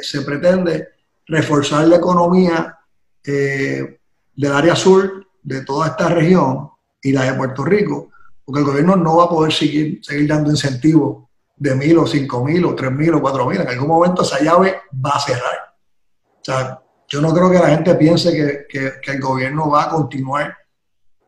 [0.01, 0.89] se pretende
[1.25, 2.77] reforzar la economía
[3.23, 6.69] del área sur de toda esta región
[7.01, 8.11] y la de Puerto Rico,
[8.45, 12.43] porque el gobierno no va a poder seguir, seguir dando incentivos de mil o cinco
[12.43, 13.59] mil o tres mil o cuatro mil.
[13.59, 15.75] En algún momento esa llave va a cerrar.
[16.23, 20.55] O sea, yo no creo que la gente piense que, el gobierno va a continuar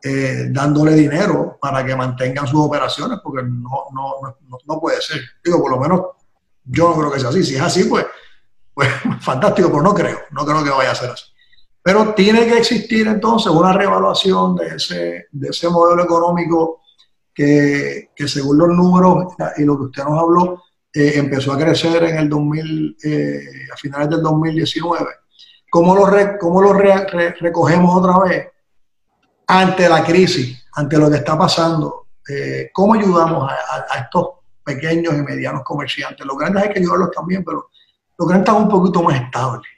[0.04, 4.36] eh, dándole dinero para que mantengan sus operaciones, porque no, no,
[4.66, 5.20] no, puede ser.
[5.44, 6.00] Digo, por lo menos
[6.64, 7.44] yo no creo que sea así.
[7.44, 8.06] Si es así, pues,
[8.74, 8.88] pues
[9.20, 11.24] fantástico, pero no creo, no creo que vaya a ser así.
[11.82, 16.80] Pero tiene que existir entonces una reevaluación de ese, de ese modelo económico
[17.34, 20.62] que, según los números y lo que usted nos habló,
[20.92, 23.40] eh, empezó a crecer en el 2000, eh,
[23.72, 25.06] a finales del 2019.
[25.70, 26.06] ¿Cómo lo,
[26.38, 28.51] cómo lo recogemos otra vez?
[29.54, 34.28] Ante la crisis, ante lo que está pasando, eh, ¿cómo ayudamos a, estos
[34.64, 36.24] pequeños y medianos comerciantes?
[36.24, 37.68] Los grandes hay que ayudarlos también, pero
[38.18, 39.70] los grandes están un poquito más estables.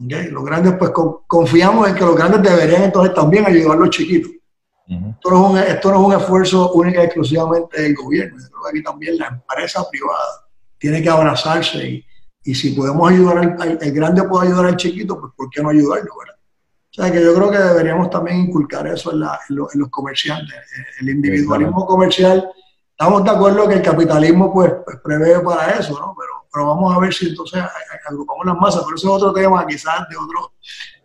[0.00, 0.90] Los grandes, pues
[1.28, 4.32] confiamos en que los grandes deberían entonces también ayudar a los chiquitos.
[4.88, 8.36] esto, no es un, esfuerzo único y exclusivamente del gobierno.
[8.36, 12.04] Yo creo que aquí también la empresa privada tiene que abrazarse y,
[12.42, 15.68] y si podemos ayudar al, el grande puede ayudar al chiquito, pues ¿por qué no
[15.68, 16.37] ayudarlo, verdad?
[16.98, 20.56] O sea, que yo creo que deberíamos también inculcar eso en, los comerciantes,
[21.00, 22.50] el individualismo comercial.
[22.90, 26.12] Estamos de acuerdo que el capitalismo pues, pues, prevé para eso, ¿no?
[26.18, 27.62] Pero, pero vamos a ver si entonces
[28.04, 30.54] agrupamos las masas, pero eso es otro tema quizás de otro,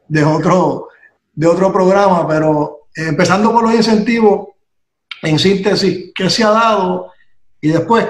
[0.08, 0.88] de otro,
[1.32, 4.48] de otro programa, pero eh, empezando por los incentivos,
[5.22, 7.12] en síntesis, ¿qué se ha dado?
[7.62, 8.08] Y después,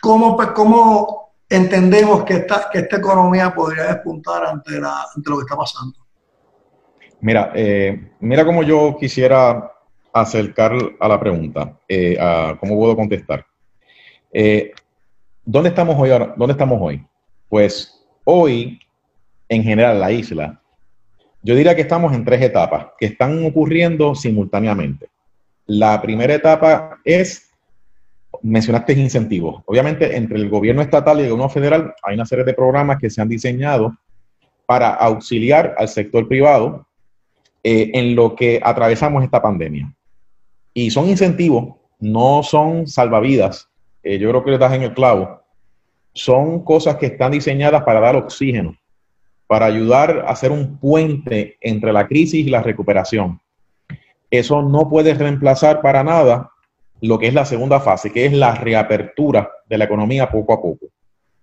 [0.00, 5.36] ¿cómo, pues, cómo entendemos que esta, que esta economía podría despuntar ante, la, ante lo
[5.36, 6.01] que está pasando?
[7.22, 9.70] Mira, eh, mira cómo yo quisiera
[10.12, 13.46] acercar a la pregunta, eh, a cómo puedo contestar.
[14.32, 14.72] Eh,
[15.44, 16.10] ¿Dónde estamos hoy?
[16.10, 16.34] Ahora?
[16.36, 17.00] ¿Dónde estamos hoy?
[17.48, 18.80] Pues hoy,
[19.48, 20.60] en general, la isla,
[21.42, 25.08] yo diría que estamos en tres etapas que están ocurriendo simultáneamente.
[25.66, 27.52] La primera etapa es,
[28.42, 29.62] mencionaste incentivos.
[29.66, 33.10] Obviamente, entre el gobierno estatal y el gobierno federal hay una serie de programas que
[33.10, 33.96] se han diseñado
[34.66, 36.84] para auxiliar al sector privado
[37.64, 39.94] eh, en lo que atravesamos esta pandemia.
[40.74, 43.68] Y son incentivos, no son salvavidas.
[44.02, 45.42] Eh, yo creo que le das en el clavo.
[46.12, 48.76] Son cosas que están diseñadas para dar oxígeno,
[49.46, 53.40] para ayudar a hacer un puente entre la crisis y la recuperación.
[54.30, 56.50] Eso no puede reemplazar para nada
[57.00, 60.62] lo que es la segunda fase, que es la reapertura de la economía poco a
[60.62, 60.86] poco.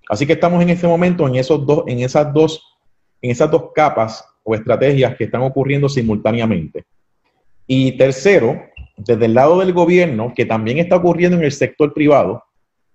[0.10, 2.78] Así que estamos en este momento en, esos dos, en, esas, dos,
[3.22, 6.86] en esas dos capas o estrategias que están ocurriendo simultáneamente.
[7.68, 8.60] Y tercero,
[8.98, 12.44] desde el lado del gobierno, que también está ocurriendo en el sector privado,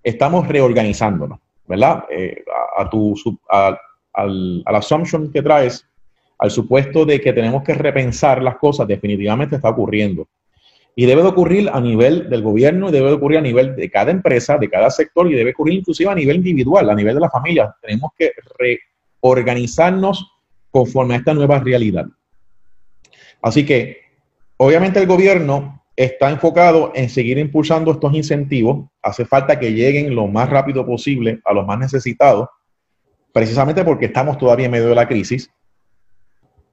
[0.02, 1.38] estamos reorganizándonos,
[1.68, 2.04] ¿verdad?
[2.10, 2.42] Eh,
[2.76, 3.14] a, tu,
[3.48, 3.78] al,
[4.64, 5.86] al assumption que traes,
[6.38, 10.26] al supuesto de que tenemos que repensar las cosas, definitivamente está ocurriendo.
[10.96, 13.90] Y debe de ocurrir a nivel del gobierno, y debe de ocurrir a nivel de
[13.90, 17.20] cada empresa, de cada sector, y debe ocurrir inclusive a nivel individual, a nivel de
[17.20, 17.72] la familia.
[17.80, 18.32] Tenemos que
[19.22, 20.34] reorganizarnos
[20.74, 22.06] conforme a esta nueva realidad.
[23.40, 23.98] Así que,
[24.56, 28.88] obviamente el gobierno está enfocado en seguir impulsando estos incentivos.
[29.00, 32.48] Hace falta que lleguen lo más rápido posible a los más necesitados,
[33.32, 35.48] precisamente porque estamos todavía en medio de la crisis.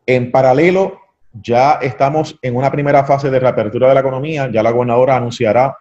[0.07, 0.99] En paralelo,
[1.31, 4.49] ya estamos en una primera fase de reapertura de la economía.
[4.51, 5.77] Ya la gobernadora anunciará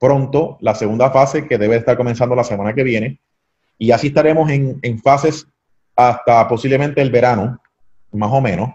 [0.00, 3.20] pronto la segunda fase que debe estar comenzando la semana que viene.
[3.78, 5.46] Y así estaremos en, en fases
[5.96, 7.60] hasta posiblemente el verano,
[8.12, 8.70] más o menos,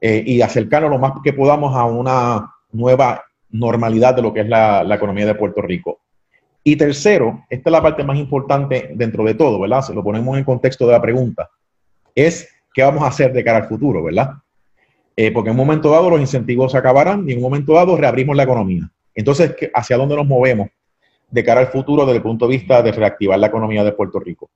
[0.00, 4.48] eh, y acercarnos lo más que podamos a una nueva normalidad de lo que es
[4.48, 6.00] la, economía de Puerto Rico.
[6.62, 9.82] Y tercero, esta es la parte más importante dentro de todo, ¿verdad?
[9.82, 11.50] Se lo ponemos en contexto de la pregunta,
[12.14, 14.34] es qué vamos a hacer de cara al futuro, ¿verdad?
[15.16, 17.96] Eh, porque en un momento dado los incentivos se acabarán y en un momento dado
[17.96, 18.90] reabrimos la economía.
[19.14, 20.68] Entonces, ¿hacia dónde nos movemos
[21.30, 24.18] de cara al futuro desde el punto de vista de reactivar la economía de Puerto
[24.18, 24.50] Rico?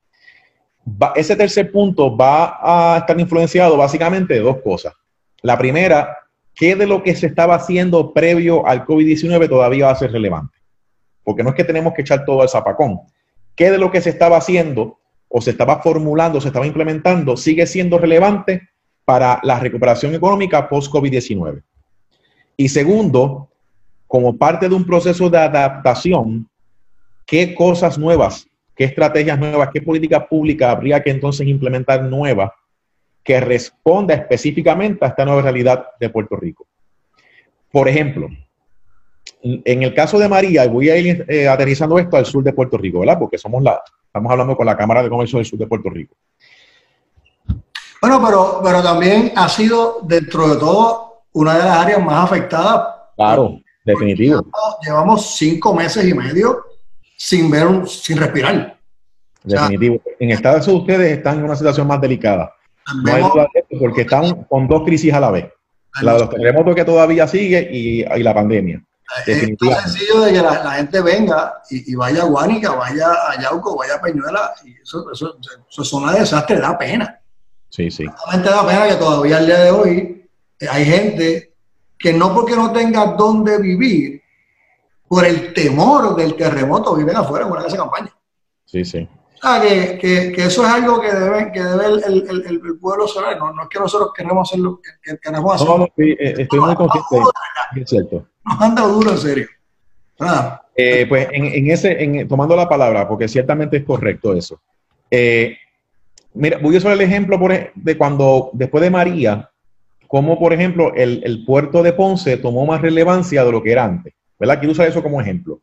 [1.14, 4.94] Ese tercer punto va a estar influenciado básicamente de dos cosas.
[5.42, 6.18] La primera,
[6.55, 10.57] ¿qué de lo que se estaba haciendo previo al COVID-19 todavía va a ser relevante?
[11.23, 13.01] Porque no es que tenemos que echar todo al zapacón.
[13.57, 17.66] ¿Qué de lo que se estaba haciendo o se estaba formulando, se estaba implementando, sigue
[17.66, 18.68] siendo relevante
[19.05, 21.62] para la recuperación económica post-COVID-19?
[22.57, 23.49] Y segundo,
[24.07, 26.49] como parte de un proceso de adaptación,
[27.27, 32.54] ¿qué cosas nuevas qué estrategias nuevas, qué política pública habría que entonces implementar nueva
[33.22, 36.66] que responda específicamente a esta nueva realidad de Puerto Rico.
[37.72, 38.28] Por ejemplo,
[39.42, 42.76] en el caso de María, voy a ir eh, aterrizando esto al sur de Puerto
[42.76, 43.18] Rico, ¿verdad?
[43.18, 46.14] Porque somos la, estamos hablando con la Cámara de Comercio del Sur de Puerto Rico.
[48.00, 52.87] Bueno, pero, pero también ha sido, dentro de todo, una de las áreas más afectadas.
[53.16, 54.44] Claro, definitivo.
[54.82, 56.64] llevamos cinco meses y medio
[57.24, 58.78] sin ver, sin respirar.
[59.42, 60.00] Definitivo.
[60.18, 62.54] en Estados Unidos ustedes están en una situación más delicada.
[63.02, 65.46] No hay duda de esto porque están con dos crisis a la vez.
[66.02, 68.82] La de los terremotos que todavía sigue y, y la pandemia.
[69.26, 73.94] Es sencillo de que la, gente venga y, vaya a Guánica, vaya a Yauco, vaya
[73.94, 74.52] a Peñuela.
[74.64, 75.38] Y eso, eso,
[75.70, 77.20] eso es una desastre, da pena.
[77.70, 78.04] Sí, sí.
[78.04, 80.28] Realmente da pena que todavía al día de hoy
[80.60, 81.54] eh, hay gente
[81.98, 84.23] que no porque no tenga dónde vivir,
[85.14, 88.12] por el temor del terremoto viven afuera en una casa de campaña.
[88.64, 89.09] Sí, sí.
[89.40, 93.07] Sea, que, que, que eso es algo que debe, que debe el, el, el, pueblo
[93.07, 93.38] saber.
[93.38, 95.79] No, no es que nosotros queremos hacerlo, que queremos hacerlo.
[95.79, 97.16] No, no, eh, estoy, muy consciente.
[97.16, 98.27] La Es cierto.
[98.44, 99.46] Nos han dado duro, en serio.
[100.74, 104.61] Eh, pues en, ese, en, tomando la palabra, porque ciertamente es correcto eso.
[105.09, 105.57] Eh,
[106.33, 107.38] mira, voy a usar el ejemplo
[107.77, 109.48] de cuando, después de María,
[110.09, 114.12] como por ejemplo el, puerto de Ponce tomó más relevancia de lo que era antes.
[114.38, 114.59] ¿Verdad?
[114.59, 115.61] Quiero usar eso como ejemplo.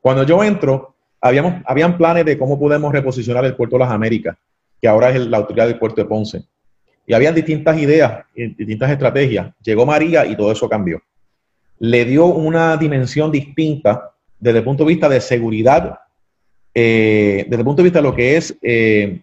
[0.00, 4.36] Cuando yo entro, habíamos, habían planes de cómo podemos reposicionar el puerto de las Américas,
[4.80, 6.44] que ahora es la autoridad del puerto de Ponce.
[7.06, 9.52] Y habían distintas ideas, distintas estrategias.
[9.62, 11.00] Llegó María y todo eso cambió.
[11.78, 15.98] Le dio una dimensión distinta desde el punto de vista de seguridad,
[16.74, 19.20] eh, desde el punto de vista de lo que es eh,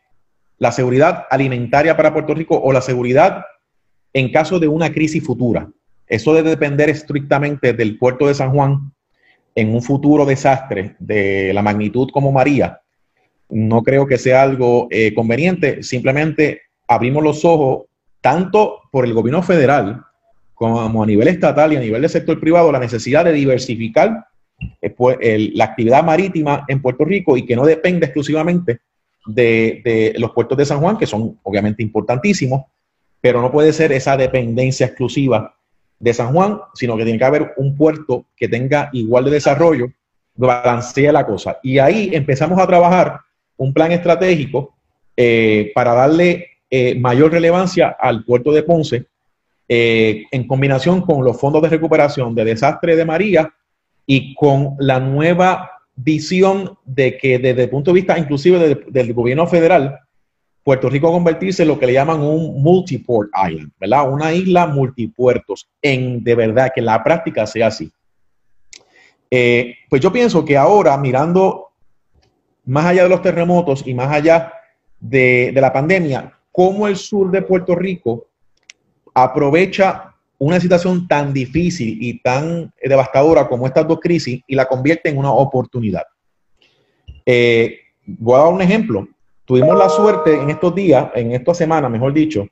[0.57, 3.43] la seguridad alimentaria para Puerto Rico o la seguridad
[4.13, 5.69] en caso de una crisis futura.
[6.09, 8.91] Eso debe depender estrictamente del puerto de San Juan
[9.55, 12.81] en un futuro desastre de la magnitud como María.
[13.49, 15.83] No creo que sea algo eh, conveniente.
[15.83, 17.85] Simplemente abrimos los ojos
[18.21, 20.03] tanto por el gobierno federal
[20.55, 24.25] como a nivel estatal y a nivel del sector privado la necesidad de diversificar
[24.81, 28.79] eh, la actividad marítima en Puerto Rico y que no depende exclusivamente
[29.25, 32.65] de, los puertos de San Juan, que son obviamente importantísimos,
[33.21, 35.55] pero no puede ser esa dependencia exclusiva
[35.99, 39.87] de San Juan, sino que tiene que haber un puerto que tenga igual de desarrollo,
[40.35, 41.59] balancea la cosa.
[41.61, 43.19] Y ahí empezamos a trabajar
[43.57, 44.75] un plan estratégico
[45.17, 49.05] eh, para darle eh, mayor relevancia al puerto de Ponce,
[49.71, 53.53] en combinación con los fondos de recuperación de desastre de María
[54.07, 55.69] y con la nueva
[56.03, 59.99] visión de que desde el punto de vista inclusive del, gobierno federal,
[60.63, 64.11] Puerto Rico convertirse en lo que le llaman un multiport island, ¿verdad?
[64.11, 67.91] Una isla multipuertos, en de verdad que la práctica sea así.
[69.31, 71.69] Eh, pues yo pienso que ahora, mirando
[72.65, 74.53] más allá de los terremotos y más allá
[74.99, 78.27] de, de la pandemia, cómo el sur de Puerto Rico
[79.13, 85.09] aprovecha una situación tan difícil y tan devastadora como estas dos crisis y la convierte
[85.09, 86.03] en una oportunidad.
[87.25, 89.07] Eh, voy a dar un ejemplo.
[89.49, 92.47] Tuvimos la suerte en estos días, en esta semana, mejor dicho,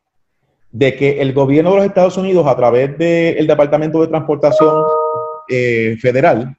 [0.72, 4.84] de que el gobierno de los Estados Unidos, a través del Departamento de Transportación
[5.48, 6.58] eh, Federal,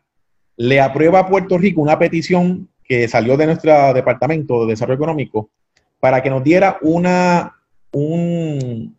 [0.56, 5.50] le aprueba a Puerto Rico una petición que salió de nuestro Departamento de Desarrollo Económico
[5.98, 7.56] para que nos diera una,
[7.90, 8.96] un,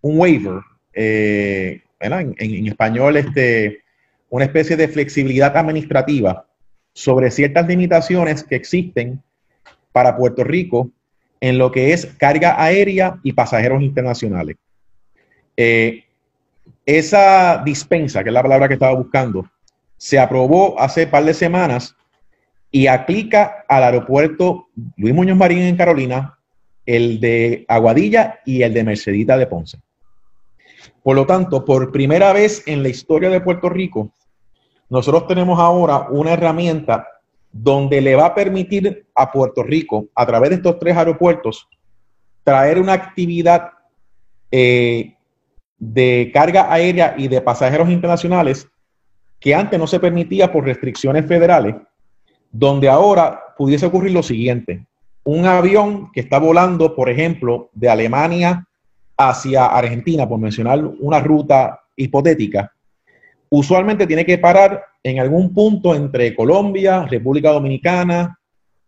[0.00, 0.60] un waiver
[0.94, 3.82] eh, en, español, este,
[4.30, 6.46] una especie de flexibilidad administrativa
[6.94, 9.22] sobre ciertas limitaciones que existen
[9.98, 10.92] para Puerto Rico
[11.40, 14.54] en lo que es carga aérea y pasajeros internacionales.
[15.56, 16.04] Eh,
[16.86, 19.50] esa dispensa, que es la palabra que estaba buscando,
[19.96, 21.96] se aprobó hace un par de semanas
[22.70, 26.38] y aplica al aeropuerto Luis Muñoz Marín en Carolina,
[26.86, 29.80] el de Aguadilla y el de Mercedita de Ponce.
[31.02, 34.12] Por lo tanto, por primera vez en la historia de Puerto Rico,
[34.90, 37.04] nosotros tenemos ahora una herramienta
[37.52, 41.68] donde le va a permitir a Puerto Rico, a través de estos tres aeropuertos,
[42.44, 43.70] traer una actividad
[44.50, 45.14] eh,
[45.78, 48.68] de carga aérea y de pasajeros internacionales
[49.40, 51.76] que antes no se permitía por restricciones federales,
[52.50, 54.86] donde ahora pudiese ocurrir lo siguiente.
[55.24, 58.66] Un avión que está volando, por ejemplo, de Alemania
[59.16, 62.72] hacia Argentina, por mencionar una ruta hipotética,
[63.50, 68.38] usualmente tiene que parar en algún punto entre Colombia, República Dominicana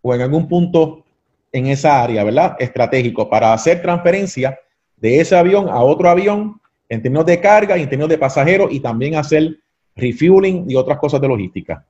[0.02, 1.04] o en algún punto
[1.52, 2.56] en esa área, ¿verdad?
[2.58, 4.58] Estratégico para hacer transferencia
[4.96, 8.72] de ese avión a otro avión en términos de carga y en términos de pasajeros
[8.72, 9.56] y también hacer
[9.96, 11.84] refueling y otras cosas de logística.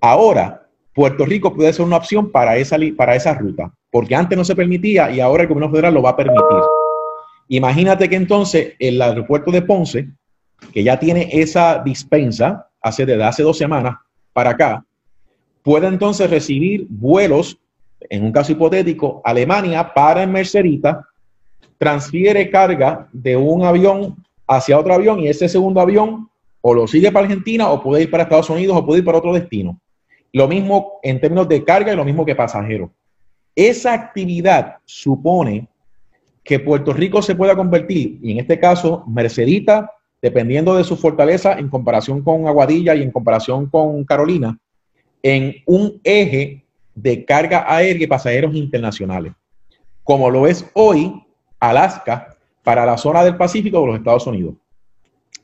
[0.00, 4.44] Ahora, Puerto Rico puede ser una opción para esa, para esa ruta, porque antes no
[4.44, 6.58] se permitía y ahora el gobierno federal lo va a permitir.
[7.48, 10.08] Imagínate que entonces el aeropuerto de Ponce,
[10.72, 13.96] que ya tiene esa dispensa hace desde hace dos semanas
[14.32, 14.84] para acá,
[15.62, 17.58] puede entonces recibir vuelos,
[18.08, 21.06] en un caso hipotético, Alemania para en Mercerita,
[21.78, 26.28] transfiere carga de un avión hacia otro avión y ese segundo avión
[26.60, 29.18] o lo sigue para Argentina o puede ir para Estados Unidos o puede ir para
[29.18, 29.80] otro destino.
[30.32, 32.90] Lo mismo en términos de carga y lo mismo que pasajero.
[33.54, 35.68] Esa actividad supone
[36.44, 39.90] que Puerto Rico se pueda convertir, y en este caso, Mercedita,
[40.20, 44.58] dependiendo de su fortaleza en comparación con Aguadilla y en comparación con Carolina,
[45.22, 46.64] en un eje
[46.94, 49.32] de carga aérea y pasajeros internacionales,
[50.02, 51.22] como lo es hoy
[51.60, 54.54] Alaska para la zona del Pacífico de los Estados Unidos,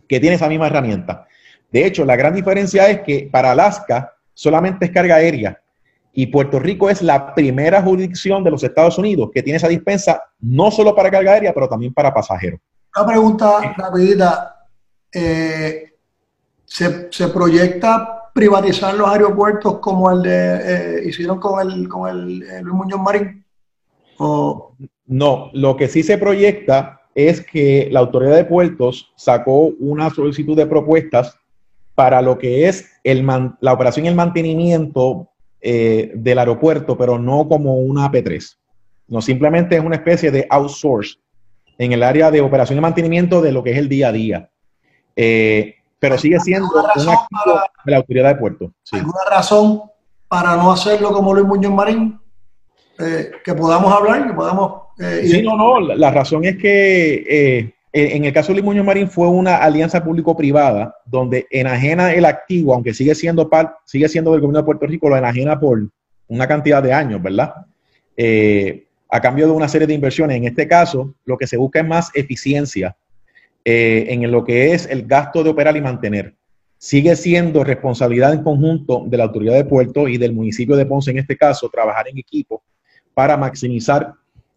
[0.08, 1.26] que tiene esa misma herramienta.
[1.70, 5.60] De hecho, la gran diferencia es que para Alaska solamente es carga aérea
[6.12, 10.22] y Puerto Rico es la primera jurisdicción de los Estados Unidos que tiene esa dispensa
[10.40, 12.60] no solo para carga aérea, pero también para pasajeros.
[12.96, 14.61] Una pregunta rapidita.
[15.12, 15.92] Eh,
[16.64, 22.74] se, proyecta privatizar los aeropuertos como el de eh, hicieron con el con el, Luis
[22.74, 23.44] Muñoz Marín.
[24.18, 24.74] ¿O?
[25.06, 30.56] No, lo que sí se proyecta es que la autoridad de puertos sacó una solicitud
[30.56, 31.36] de propuestas
[31.94, 33.26] para lo que es el
[33.60, 35.28] la operación y el mantenimiento
[35.60, 38.56] eh, del aeropuerto, pero no como una AP3.
[39.08, 41.18] No, simplemente es una especie de outsource
[41.78, 44.50] en el área de operación y mantenimiento de lo que es el día a día.
[45.16, 48.72] Eh, pero sigue siendo un activo de la autoridad de puerto.
[48.90, 49.82] ¿Alguna razón
[50.26, 52.18] para no hacerlo como Luis Muñoz Marín?
[52.98, 54.82] Eh, que podamos hablar, que podamos...
[54.98, 58.84] Eh, sí, no, no, la, razón es que eh, en el caso de Luis Muñoz
[58.84, 63.48] Marín fue una alianza público-privada donde enajena el activo, aunque sigue siendo,
[63.84, 65.88] sigue siendo del gobierno de Puerto Rico, lo enajena por
[66.26, 67.54] una cantidad de años, ¿verdad?
[69.08, 70.36] a cambio de una serie de inversiones.
[70.36, 72.96] En este caso, lo que se busca es más eficiencia
[73.64, 76.34] eh, en lo que es el gasto de operar y mantener.
[76.78, 81.12] Sigue siendo responsabilidad en conjunto de la autoridad de puerto y del municipio de Ponce,
[81.12, 82.62] en este caso, trabajar en equipo
[83.14, 84.14] para maximizar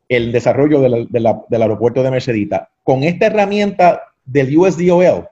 [0.10, 2.70] el desarrollo del aeropuerto de Mercedita.
[2.84, 5.28] Con esta herramienta del USDOL,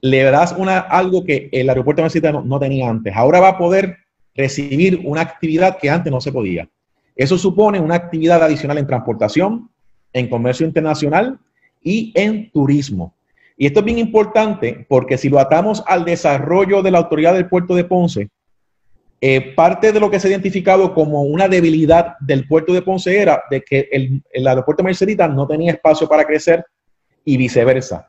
[0.00, 3.14] le das una, algo que el aeropuerto de Mercedita no tenía antes.
[3.14, 3.98] Ahora va a poder
[4.34, 6.68] recibir una actividad que antes no se podía.
[7.16, 9.68] Eso supone una actividad adicional en transportación,
[10.12, 11.38] en comercio internacional
[11.82, 13.14] y en turismo.
[13.56, 17.48] Y esto es bien importante porque si lo atamos al desarrollo de la autoridad del
[17.48, 18.28] puerto de Ponce,
[19.20, 23.20] eh, parte de lo que se ha identificado como una debilidad del puerto de Ponce
[23.20, 26.64] era de que el, el aeropuerto Mercedita no tenía espacio para crecer
[27.24, 28.08] y viceversa.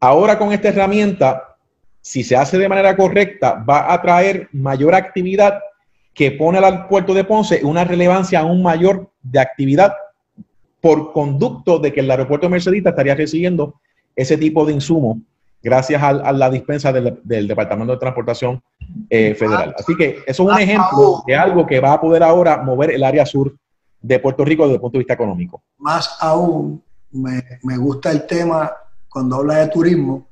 [0.00, 1.56] Ahora con esta herramienta,
[2.00, 5.60] si se hace de manera correcta, va a atraer mayor actividad
[6.14, 9.92] que pone al puerto de Ponce una relevancia aún mayor de actividad
[10.82, 13.80] por conducto de que el aeropuerto de Mercedita estaría recibiendo
[14.16, 15.22] ese tipo de insumo
[15.62, 18.60] gracias a, la dispensa del, Departamento de Transportación
[19.08, 19.76] eh, Federal.
[19.78, 23.04] Así que eso es un ejemplo de algo que va a poder ahora mover el
[23.04, 23.54] área sur
[24.00, 25.62] de Puerto Rico desde el punto de vista económico.
[25.78, 28.72] Más aún, me, gusta el tema
[29.08, 30.26] cuando habla de turismo,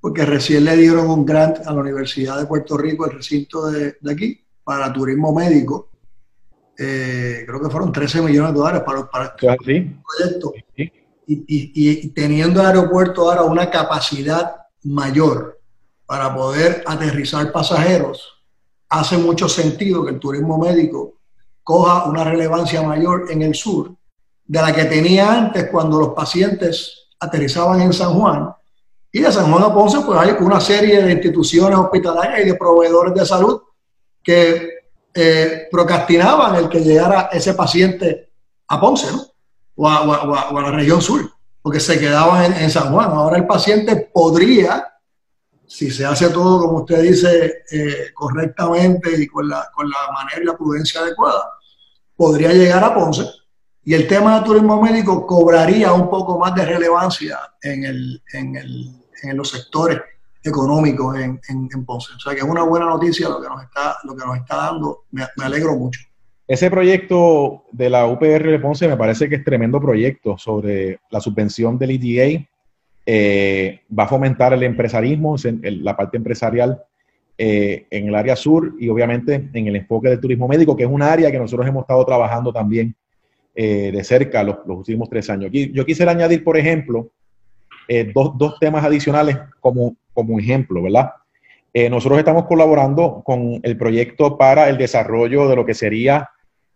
[0.00, 3.96] porque recién le dieron un grant a la Universidad de Puerto Rico, el recinto de
[4.08, 5.89] aquí, para turismo médico,
[6.82, 10.52] eh, creo que fueron 13 millones de dólares para, para este proyecto.
[11.26, 15.60] Y, teniendo el aeropuerto ahora una capacidad mayor
[16.06, 18.42] para poder aterrizar pasajeros,
[18.88, 21.16] hace mucho sentido que el turismo médico
[21.62, 23.94] coja una relevancia mayor en el sur
[24.46, 28.54] de la que tenía antes cuando los pacientes aterrizaban en San Juan.
[29.12, 32.54] Y de San Juan a Ponce, pues hay una serie de instituciones hospitalarias y de
[32.54, 33.60] proveedores de salud
[34.22, 34.69] que
[35.70, 38.32] procrastinaban el que llegara ese paciente
[38.68, 39.06] a Ponce,
[39.76, 41.30] O a, la región sur,
[41.62, 43.10] porque se quedaban en, San Juan.
[43.10, 44.86] Ahora el paciente podría,
[45.66, 50.42] si se hace todo como usted dice eh, correctamente y con la, con la manera
[50.42, 51.50] y la prudencia adecuada,
[52.16, 53.24] podría llegar a Ponce
[53.82, 58.56] y el tema del turismo médico cobraría un poco más de relevancia en, el, en,
[58.56, 58.92] el,
[59.22, 60.00] en los sectores
[60.42, 62.12] económicos en, en, Ponce.
[62.14, 64.56] O sea que es una buena noticia lo que nos está, lo que nos está
[64.56, 65.04] dando.
[65.10, 66.00] Me, alegro mucho.
[66.46, 71.20] Ese proyecto de la UPR de Ponce me parece que es tremendo proyecto sobre la
[71.20, 72.44] subvención del EDA.
[73.06, 76.82] Eh, va a fomentar el empresarismo, la parte empresarial
[77.38, 80.90] eh, en el área sur y obviamente en el enfoque del turismo médico, que es
[80.90, 82.94] un área que nosotros hemos estado trabajando también
[83.54, 85.50] eh, de cerca los, los, últimos tres años.
[85.52, 87.10] Yo quisiera añadir, por ejemplo,
[88.14, 91.10] dos, dos, temas adicionales como como ejemplo, ¿verdad?
[91.72, 96.30] Eh, nosotros estamos colaborando con el proyecto para el desarrollo de lo que sería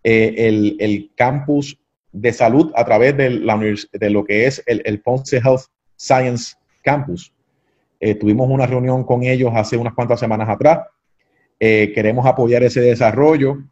[0.05, 1.79] eh, el, campus
[2.13, 5.63] de salud a través de, la, de lo que es el, Ponce Health
[5.97, 7.33] Science Campus.
[7.99, 10.81] Eh, tuvimos una reunión con ellos hace unas cuantas semanas atrás.
[11.59, 13.65] queremos apoyar ese desarrollo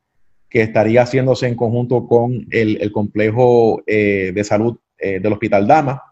[0.48, 6.02] que estaría haciéndose en conjunto con el, complejo de salud del Hospital Dama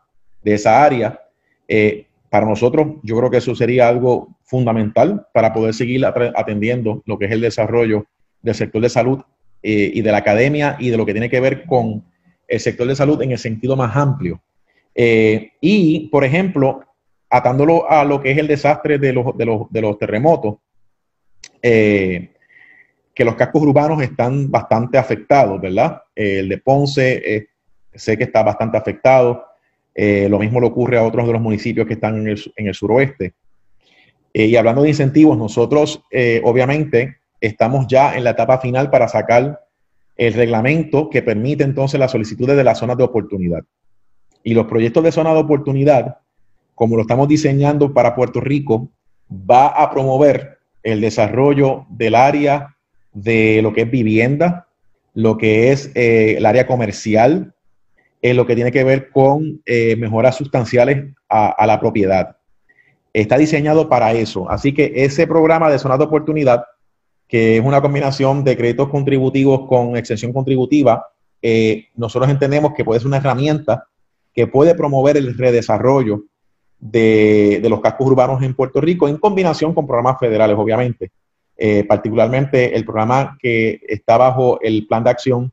[0.43, 1.21] de esa área.
[2.31, 7.27] Para nosotros, yo creo que eso sería algo fundamental para poder seguir atendiendo lo que
[7.27, 8.07] es el desarrollo
[8.41, 9.21] del sector de salud
[9.63, 12.05] eh, y de la academia y de lo que tiene que ver con
[12.47, 14.41] el sector de salud en el sentido más amplio.
[14.95, 16.85] Eh, y, por ejemplo,
[17.29, 20.57] atándolo a lo que es el desastre de los, terremotos,
[21.61, 22.31] eh,
[23.13, 26.03] que los cascos urbanos están bastante afectados, ¿verdad?
[26.15, 27.49] el de Ponce
[27.95, 29.45] sé que está bastante afectado.
[30.03, 33.35] Eh, lo mismo le ocurre a otros de los municipios que están en el, suroeste.
[34.33, 39.09] Eh, y hablando de incentivos, nosotros eh, obviamente estamos ya en la etapa final para
[39.09, 39.61] sacar
[40.17, 43.63] el reglamento que permite entonces las solicitudes de las zonas de oportunidad.
[44.43, 46.17] Y los proyectos de zona de oportunidad,
[46.75, 48.89] como lo estamos diseñando para Puerto Rico,
[49.31, 52.75] va a promover el desarrollo del área
[53.13, 54.67] de lo que es vivienda,
[55.13, 57.53] lo que es el área comercial,
[58.23, 62.37] en lo que tiene que ver con eh, mejoras sustanciales a, la propiedad.
[63.13, 64.51] Está diseñado para eso.
[64.51, 66.65] Así que ese programa de zonas de oportunidad,
[67.29, 71.07] que es una combinación de créditos contributivos con extensión contributiva,
[71.41, 73.87] eh, nosotros entendemos que puede ser una herramienta
[74.35, 76.25] que puede promover el redesarrollo
[76.79, 81.11] de, los cascos urbanos en Puerto Rico en combinación con programas federales, obviamente.
[81.57, 85.53] Eh, particularmente el programa que está bajo el plan de acción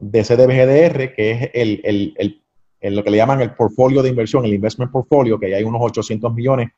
[0.00, 2.42] de CDBGDR, que es el,
[2.82, 6.34] lo que le llaman el portfolio de inversión, el investment portfolio, que hay unos 800
[6.34, 6.70] millones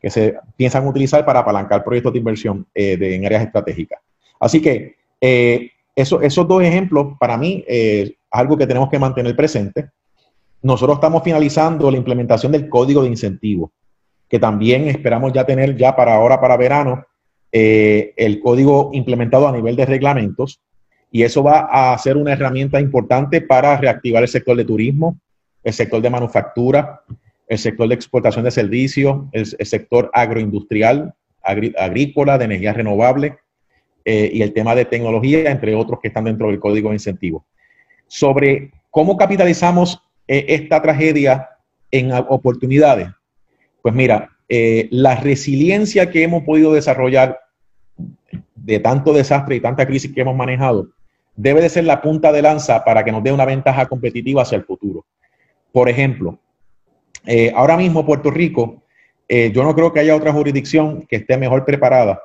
[0.00, 4.00] que se piensan utilizar para apalancar proyectos de inversión eh, en áreas estratégicas.
[4.40, 9.36] Así que eh, eso, esos dos ejemplos, para mí, es algo que tenemos que mantener
[9.36, 9.90] presente.
[10.62, 13.70] Nosotros estamos finalizando la implementación del código de incentivos,
[14.28, 17.04] que también esperamos ya tener ya para ahora, para verano,
[17.52, 20.60] eh, el código implementado a nivel de reglamentos
[21.12, 25.20] y eso va a ser una herramienta importante para reactivar el sector de turismo,
[25.62, 27.02] el sector de manufactura,
[27.46, 33.36] el sector de exportación de servicios, el, sector agroindustrial, agrícola, de energía renovable
[34.06, 37.42] eh, y el tema de tecnología, entre otros que están dentro del código de incentivos.
[38.06, 41.50] Sobre cómo capitalizamos eh, esta tragedia
[41.90, 43.08] en oportunidades.
[43.82, 47.38] Pues mira, eh, la resiliencia que hemos podido desarrollar
[48.54, 50.88] de tanto desastre y tanta crisis que hemos manejado
[51.34, 54.56] debe de ser la punta de lanza para que nos dé una ventaja competitiva hacia
[54.56, 55.04] el futuro.
[55.72, 56.38] Por ejemplo,
[57.26, 58.82] eh, ahora mismo Puerto Rico,
[59.28, 62.20] eh, yo no creo que haya otra jurisdicción que esté mejor preparada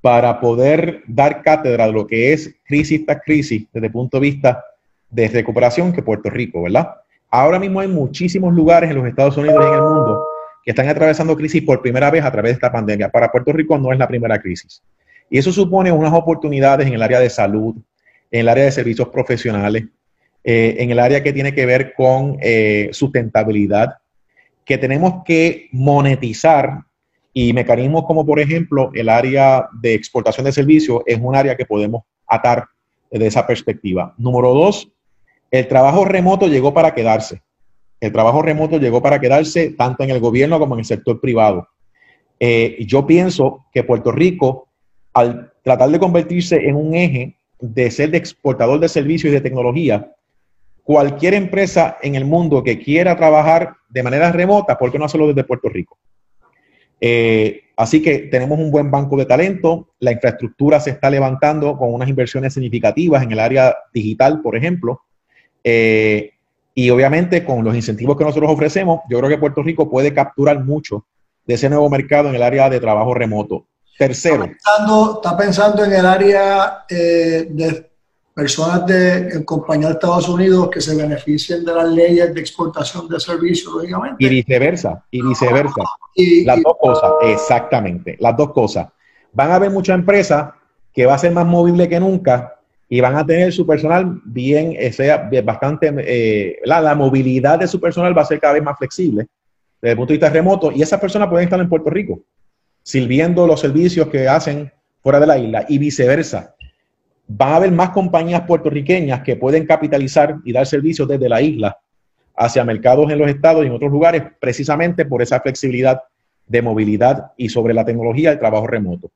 [0.00, 4.22] para poder dar cátedra de lo que es crisis tras crisis desde el punto de
[4.22, 4.64] vista
[5.10, 6.94] de recuperación que Puerto Rico, ¿verdad?
[7.30, 10.24] Ahora mismo hay muchísimos lugares en los Estados Unidos y en el mundo
[10.64, 13.08] que están atravesando crisis por primera vez a través de esta pandemia.
[13.08, 14.82] Para Puerto Rico no es la primera crisis.
[15.30, 17.74] Y eso supone unas oportunidades en el área de salud,
[18.30, 19.84] en el área de servicios profesionales,
[20.44, 23.94] eh, en el área que tiene que ver con eh, sustentabilidad,
[24.64, 26.82] que tenemos que monetizar
[27.32, 31.64] y mecanismos como por ejemplo el área de exportación de servicios es un área que
[31.64, 32.66] podemos atar
[33.10, 34.14] desde esa perspectiva.
[34.18, 34.90] Número dos,
[35.50, 37.40] el trabajo remoto llegó para quedarse.
[38.00, 41.68] El trabajo remoto llegó para quedarse tanto en el gobierno como en el sector privado.
[42.38, 44.68] Eh, yo pienso que Puerto Rico,
[45.14, 49.40] al tratar de convertirse en un eje de ser de exportador de servicios y de
[49.40, 50.12] tecnología,
[50.82, 55.28] cualquier empresa en el mundo que quiera trabajar de manera remota, ¿por qué no hacerlo
[55.28, 55.98] desde Puerto Rico?
[57.00, 61.92] Eh, así que tenemos un buen banco de talento, la infraestructura se está levantando con
[61.92, 65.02] unas inversiones significativas en el área digital, por ejemplo,
[65.62, 66.32] eh,
[66.74, 70.64] y obviamente con los incentivos que nosotros ofrecemos, yo creo que Puerto Rico puede capturar
[70.64, 71.04] mucho
[71.46, 73.66] de ese nuevo mercado en el área de trabajo remoto.
[73.98, 74.44] Tercero.
[74.44, 77.90] Está pensando, en el área eh, de
[78.32, 83.18] personas de compañía de Estados Unidos que se beneficien de las leyes de exportación de
[83.18, 84.24] servicios, lógicamente.
[84.24, 85.82] Y viceversa, y viceversa.
[86.44, 88.86] las dos cosas, exactamente, las dos cosas.
[89.32, 90.50] Van a haber muchas empresas
[90.94, 92.54] que va a ser más movible que nunca
[92.88, 97.66] y van a tener su personal bien, eh, sea bastante, eh, la, la, movilidad de
[97.66, 99.26] su personal va a ser cada vez más flexible
[99.80, 102.20] desde el punto de vista remoto y esas personas pueden estar en Puerto Rico
[102.88, 104.72] sirviendo los servicios que hacen
[105.02, 106.54] fuera de la isla y viceversa.
[107.26, 111.76] Van a haber más compañías puertorriqueñas que pueden capitalizar y dar servicios desde la isla
[112.34, 116.00] hacia mercados en los estados y en otros lugares, precisamente por esa flexibilidad
[116.46, 119.10] de movilidad y sobre la tecnología del trabajo remoto.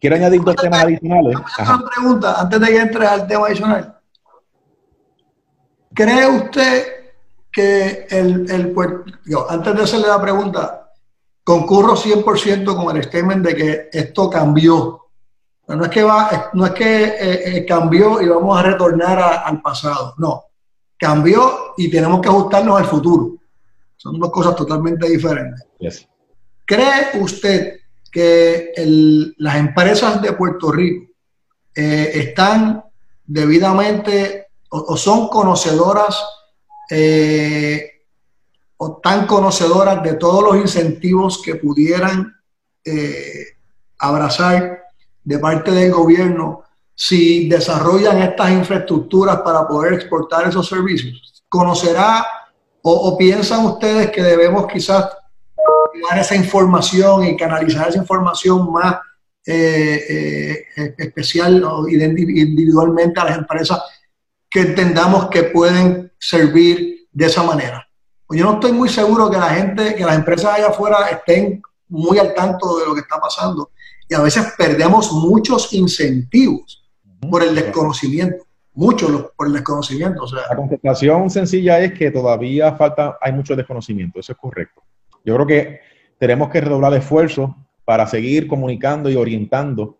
[0.00, 1.34] Quiero añadir dos temas adicionales.
[1.58, 3.96] Una pregunta, antes de que entre al tema adicional.
[5.92, 6.84] ¿Cree usted
[7.50, 8.76] que el, el
[9.48, 10.87] antes de hacerle la pregunta,
[11.48, 15.06] concurro 100% con el statement de que esto cambió.
[15.68, 19.62] no es que, va, no es que eh, eh, cambió y vamos a retornar al
[19.62, 20.44] pasado, no.
[20.98, 23.38] Cambió y tenemos que ajustarnos al futuro.
[23.96, 25.66] Son dos cosas totalmente diferentes.
[26.66, 27.78] ¿Cree usted
[28.12, 28.74] que
[29.38, 31.10] las empresas de Puerto Rico
[31.74, 32.84] eh, están
[33.24, 36.22] debidamente o, son conocedoras
[36.90, 37.97] eh,
[38.78, 42.34] o tan conocedoras de todos los incentivos que pudieran
[42.84, 43.44] eh,
[43.98, 44.84] abrazar
[45.22, 46.64] de parte del gobierno
[46.94, 51.44] si desarrollan estas infraestructuras para poder exportar esos servicios?
[51.48, 52.26] ¿Conocerá
[52.82, 55.10] o piensan ustedes que debemos quizás
[56.08, 58.96] dar esa información y canalizar esa información más
[59.46, 63.80] eh, eh, especial o individualmente a las empresas
[64.50, 67.87] que entendamos que pueden servir de esa manera.
[68.28, 71.62] Pues yo no estoy muy seguro que la gente, que las empresas allá afuera estén
[71.88, 73.70] muy al tanto de lo que está pasando
[74.06, 76.86] y a veces perdemos muchos incentivos
[77.30, 80.24] por el desconocimiento, muchos por el desconocimiento.
[80.24, 84.82] O sea, la contestación sencilla es que todavía falta, hay mucho desconocimiento, eso es correcto.
[85.24, 85.80] Yo creo que
[86.18, 87.50] tenemos que redoblar esfuerzos
[87.86, 89.96] para seguir comunicando y orientando,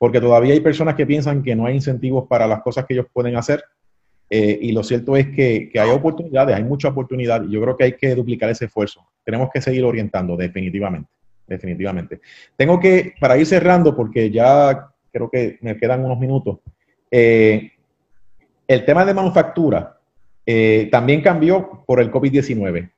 [0.00, 3.06] porque todavía hay personas que piensan que no hay incentivos para las cosas que ellos
[3.12, 3.62] pueden hacer.
[4.30, 7.76] Eh, y lo cierto es que, que, hay oportunidades, hay mucha oportunidad, y yo creo
[7.76, 9.06] que hay que duplicar ese esfuerzo.
[9.24, 11.08] Tenemos que seguir orientando, definitivamente
[11.48, 12.20] definitivamente.
[12.56, 16.58] Tengo que, para ir cerrando, porque ya creo que me quedan unos minutos,
[17.10, 17.72] eh,
[18.68, 19.98] el tema de manufactura
[20.44, 22.90] eh, también cambió por el COVID-19.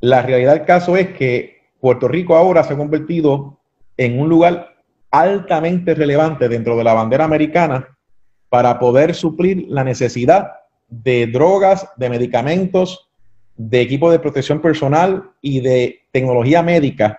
[0.00, 3.58] La realidad del caso es que Puerto Rico ahora se ha convertido
[3.96, 4.76] en un lugar
[5.10, 7.96] altamente relevante dentro de la bandera americana
[8.48, 10.52] para poder suplir la necesidad
[10.88, 13.08] de drogas, de medicamentos,
[13.56, 17.18] de equipo de protección personal y de tecnología médica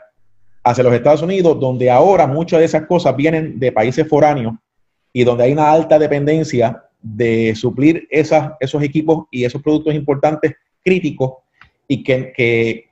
[0.64, 4.54] hacia los Estados Unidos, donde ahora muchas de esas cosas vienen de países foráneos
[5.14, 10.54] y donde hay una alta dependencia de suplir esas, esos equipos y esos productos importantes
[10.84, 11.34] críticos
[11.88, 12.34] y que,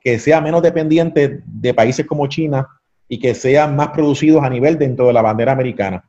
[0.02, 2.66] que, sea menos dependiente de países como China
[3.08, 6.04] y que sean más producidos a nivel dentro de la bandera americana.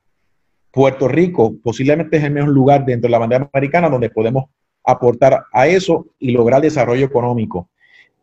[0.71, 4.45] Puerto Rico posiblemente es el mejor lugar dentro de la bandera americana donde podemos
[4.83, 7.69] aportar a eso y lograr desarrollo económico.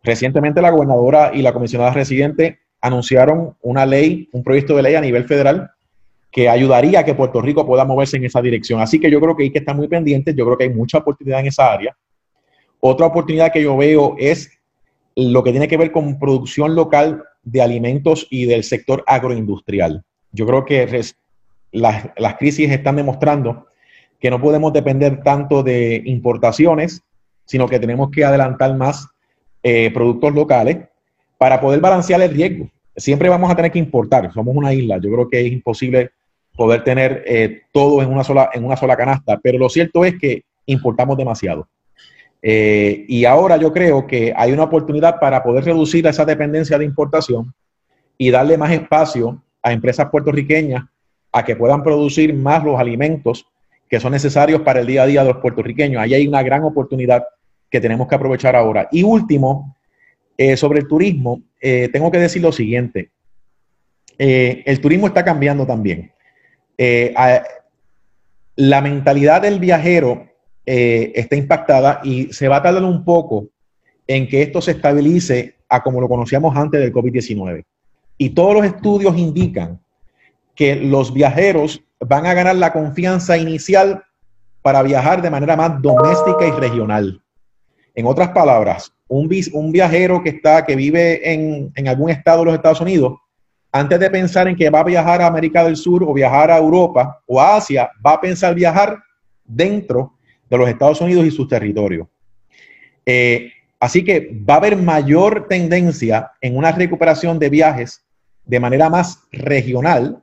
[0.02, 5.00] Recientemente la gobernadora y la comisionada residente anunciaron una ley, un proyecto de ley a
[5.00, 5.70] nivel federal
[6.30, 8.80] que ayudaría a que Puerto Rico pueda moverse en esa dirección.
[8.80, 10.98] Así que yo creo que hay que estar muy pendientes, yo creo que hay mucha
[10.98, 11.96] oportunidad en esa área.
[12.78, 14.50] Otra oportunidad que yo veo es
[15.16, 20.04] lo que tiene que ver con producción local de alimentos y del sector agroindustrial.
[20.30, 20.86] Yo creo que
[21.76, 23.66] las, las crisis están demostrando
[24.18, 27.02] que no podemos depender tanto de importaciones,
[27.44, 29.06] sino que tenemos que adelantar más
[29.62, 30.78] eh, productos locales
[31.38, 34.32] para poder balancear el riesgo siempre vamos a tener que importar.
[34.32, 34.98] Somos una isla.
[34.98, 36.10] Yo creo que es imposible
[36.56, 40.18] poder tener eh, todo en una, sola, en una sola canasta, pero lo cierto es
[40.18, 41.68] que importamos demasiado.
[42.42, 46.84] Eh, y ahora yo creo que hay una oportunidad para poder reducir esa dependencia de
[46.84, 47.52] importación
[48.16, 50.84] y darle más espacio a empresas puertorriqueñas
[51.36, 53.46] a que puedan producir más los alimentos
[53.90, 56.00] que son necesarios para el día a día de los puertorriqueños.
[56.00, 57.26] Ahí hay una gran oportunidad
[57.70, 58.88] que tenemos que aprovechar ahora.
[58.90, 59.76] Y último,
[60.38, 63.10] eh, sobre el turismo, eh, tengo que decir lo siguiente.
[64.18, 66.10] Eh, el turismo está cambiando también.
[68.56, 70.28] la mentalidad del viajero
[70.64, 73.48] está impactada y se va a tardar un poco
[74.06, 77.62] en que esto se estabilice a como lo conocíamos antes del COVID-19.
[78.16, 79.80] Y todos los estudios indican
[80.56, 84.02] que los viajeros van a ganar la confianza inicial
[84.62, 87.22] para viajar de manera más doméstica y regional.
[87.94, 89.28] En otras palabras, un,
[89.70, 93.18] viajero que está, que vive en, en algún estado de los Estados Unidos,
[93.70, 96.58] antes de pensar en que va a viajar a América del Sur o viajar a
[96.58, 98.98] Europa o a Asia, va a pensar viajar
[99.44, 100.14] dentro
[100.48, 102.08] de los Estados Unidos y sus territorios.
[103.04, 108.02] Eh, así que va a haber mayor tendencia en una recuperación de viajes
[108.44, 110.22] de manera más regional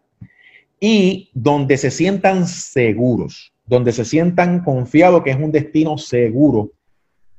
[0.85, 6.71] y donde se sientan seguros, donde se sientan confiados que es un destino seguro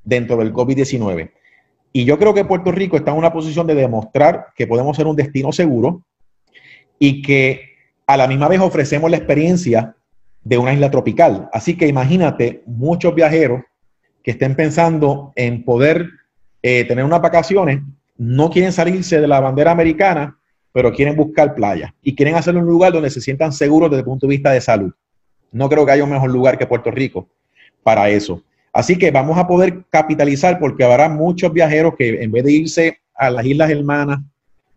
[0.03, 1.31] dentro del COVID-19.
[1.93, 5.07] Y yo creo que Puerto Rico está en una posición de demostrar que podemos ser
[5.07, 6.07] un destino seguro
[6.99, 7.69] y que
[8.07, 9.95] a la misma vez ofrecemos la experiencia
[10.43, 11.51] de una isla tropical.
[11.53, 13.61] Así que imagínate muchos viajeros
[14.23, 16.09] que estén pensando en poder
[16.63, 17.83] eh, tener unas vacaciones,
[18.17, 20.39] no quieren salirse de la bandera americana,
[20.75, 24.01] pero quieren buscar playa y quieren hacerlo en un lugar donde se sientan seguros desde
[24.01, 24.93] el punto de vista de salud.
[25.53, 27.29] No creo que haya un mejor lugar que Puerto Rico
[27.85, 28.43] para eso.
[28.73, 32.99] Así que vamos a poder capitalizar porque habrá muchos viajeros que en vez de irse
[33.15, 34.19] a las Islas Hermanas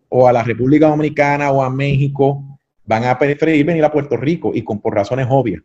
[0.08, 2.44] o a la República Dominicana o a México,
[2.84, 5.62] van a preferir venir a Puerto Rico y con por razones obvias.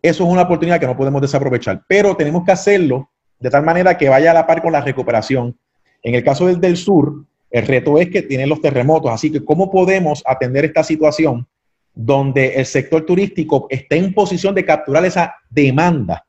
[0.00, 3.98] Eso es una oportunidad que no podemos desaprovechar, pero tenemos que hacerlo de tal manera
[3.98, 5.54] que vaya a la par con la recuperación.
[6.02, 9.44] En el caso del, del sur, el reto es que tienen los terremotos, así que
[9.44, 11.46] ¿cómo podemos atender esta situación
[11.94, 16.26] donde el sector turístico esté en posición de capturar esa demanda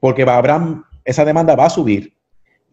[0.00, 2.14] porque va, esa demanda va a subir.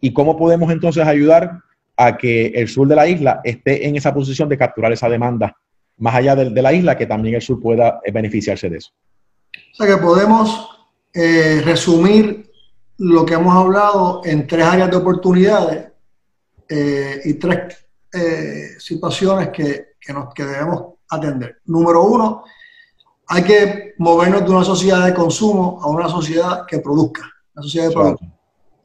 [0.00, 1.60] ¿Y cómo podemos entonces ayudar
[1.94, 5.54] a que el sur de la isla esté en esa posición de capturar esa demanda
[5.98, 8.92] más allá de, la isla, que también el sur pueda eh, beneficiarse de eso?
[9.72, 10.70] O sea que podemos
[11.12, 12.50] eh, resumir
[12.96, 15.89] lo que hemos hablado en tres áreas de oportunidades
[16.70, 17.76] eh, y tres
[18.78, 21.60] situaciones que, nos, que debemos atender.
[21.66, 22.44] Número uno,
[23.28, 27.22] hay que movernos de una sociedad de consumo a una sociedad que produzca,
[27.54, 28.40] una sociedad de producción.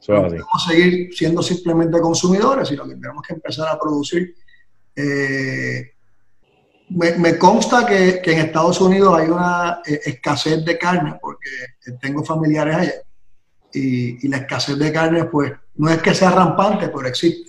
[0.08, 4.34] No podemos seguir siendo simplemente consumidores, sino que tenemos que empezar a producir
[4.98, 5.92] Eh,
[6.88, 11.50] me, consta que, en Estados Unidos hay una eh, escasez de carne, porque
[12.00, 12.92] tengo familiares allá,
[13.72, 17.45] y, la escasez de carne, pues, no es que sea rampante, pero existe.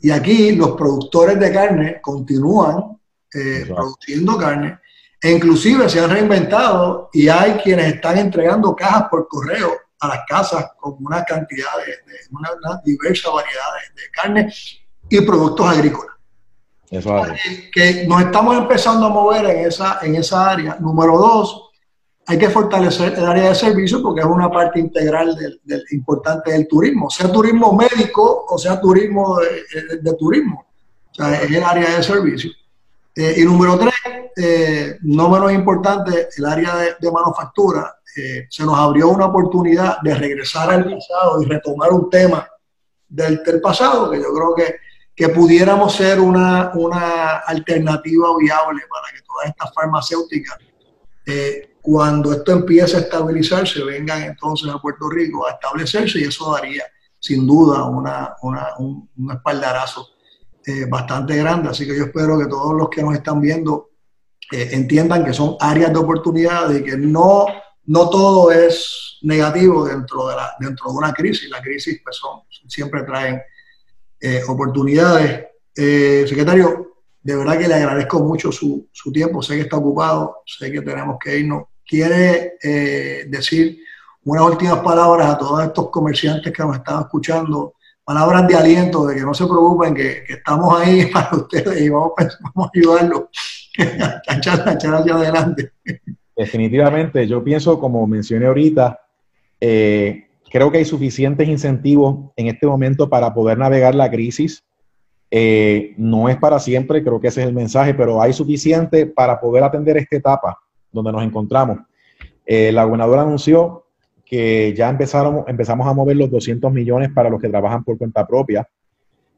[0.00, 2.98] Y aquí los productores de carne continúan
[3.32, 4.78] eh, produciendo carne,
[5.22, 9.70] e inclusive se han reinventado y hay quienes están entregando cajas por correo
[10.00, 13.62] a las casas con una cantidad de, una, diversa variedad
[13.94, 14.52] de carne
[15.08, 16.16] y productos agrícolas.
[16.90, 17.22] Eso
[17.72, 20.76] que nos estamos empezando a mover en esa, en esa área.
[20.80, 21.69] Número dos,
[22.30, 26.68] hay que fortalecer el área de servicios porque es una parte integral del, importante del
[26.68, 29.36] turismo, sea turismo médico o sea turismo
[30.00, 30.64] de, turismo.
[31.10, 32.54] O sea, es el área de servicios.
[33.16, 33.94] Eh, y número tres,
[34.36, 37.96] eh, no menos importante, el área de, manufactura.
[38.16, 42.48] Eh, se nos abrió una oportunidad de regresar al pasado y retomar un tema
[43.08, 44.76] del, del pasado que yo creo que
[45.20, 50.56] que pudiéramos ser una, una alternativa viable para que todas estas farmacéuticas,
[51.26, 56.52] eh, cuando esto empiece a estabilizarse, vengan entonces a Puerto Rico a establecerse y eso
[56.52, 56.84] daría
[57.18, 60.08] sin duda una, una, un, espaldarazo
[60.66, 61.68] eh, bastante grande.
[61.68, 63.90] Así que yo espero que todos los que nos están viendo
[64.52, 67.46] eh, entiendan que son áreas de oportunidad y que no,
[67.86, 71.48] no todo es negativo dentro de, la, dentro de una crisis.
[71.50, 73.40] La crisis pues son, siempre traen
[74.20, 75.46] eh, oportunidades.
[75.76, 76.89] Eh, secretario,
[77.22, 80.80] de verdad que le agradezco mucho su, su, tiempo, sé que está ocupado, sé que
[80.80, 81.64] tenemos que irnos.
[81.86, 83.78] ¿Quiere eh, decir
[84.24, 87.74] unas últimas palabras a todos estos comerciantes que nos están escuchando?
[88.04, 92.12] Palabras de aliento, de que no se preocupen, que, estamos ahí para ustedes y vamos,
[92.16, 93.22] vamos a ayudarlos
[94.28, 95.72] a echar, hacia adelante.
[96.36, 98.98] Definitivamente, yo pienso, como mencioné ahorita,
[99.60, 104.64] eh, Creo que hay suficientes incentivos en este momento para poder navegar la crisis.
[105.30, 109.40] Eh, no es para siempre, creo que ese es el mensaje, pero hay suficiente para
[109.40, 110.58] poder atender esta etapa
[110.90, 111.78] donde nos encontramos.
[112.44, 113.84] Eh, la gobernadora anunció
[114.24, 118.68] que ya empezamos a mover los 200 millones para los que trabajan por cuenta propia.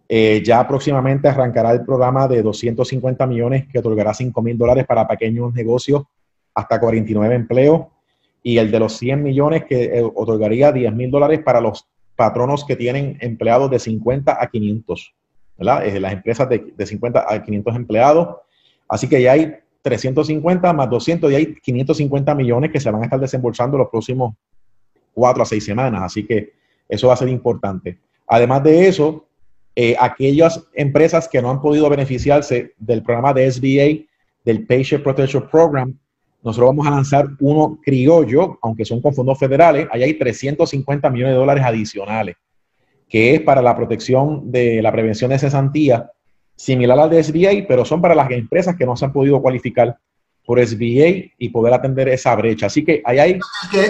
[0.09, 5.09] Eh, ya próximamente arrancará el programa de 250 millones que otorgará 5 mil dólares para
[5.09, 6.03] pequeños negocios
[6.55, 7.86] hasta 49 empleos
[8.43, 12.64] y el de los 100 millones que eh, otorgaría 10 mil dólares para los patronos
[12.66, 15.14] que tienen empleados de 50 a 500,
[15.62, 18.36] las empresas de, de 50 a 500 empleados.
[18.88, 23.04] Así que ya hay 350 más 200 y hay 550 millones que se van a
[23.04, 24.34] estar desembolsando los próximos
[25.14, 26.02] 4 a 6 semanas.
[26.02, 26.52] Así que
[26.88, 27.98] eso va a ser importante.
[28.26, 29.26] Además de eso,
[29.74, 34.06] eh, aquellas empresas que no han podido beneficiarse del programa de SBA,
[34.44, 35.94] del Patient Protection Program,
[36.42, 39.86] nosotros vamos a lanzar uno criollo, aunque son con fondos federales.
[39.92, 42.36] Ahí hay 350 millones de dólares adicionales,
[43.12, 46.10] que es para la protección de la prevención de cesantía,
[46.56, 49.98] similar al de SBA, pero son para las empresas que no se han podido cualificar
[50.46, 52.66] por SBA y poder atender esa brecha.
[52.66, 53.38] Así que ahí hay...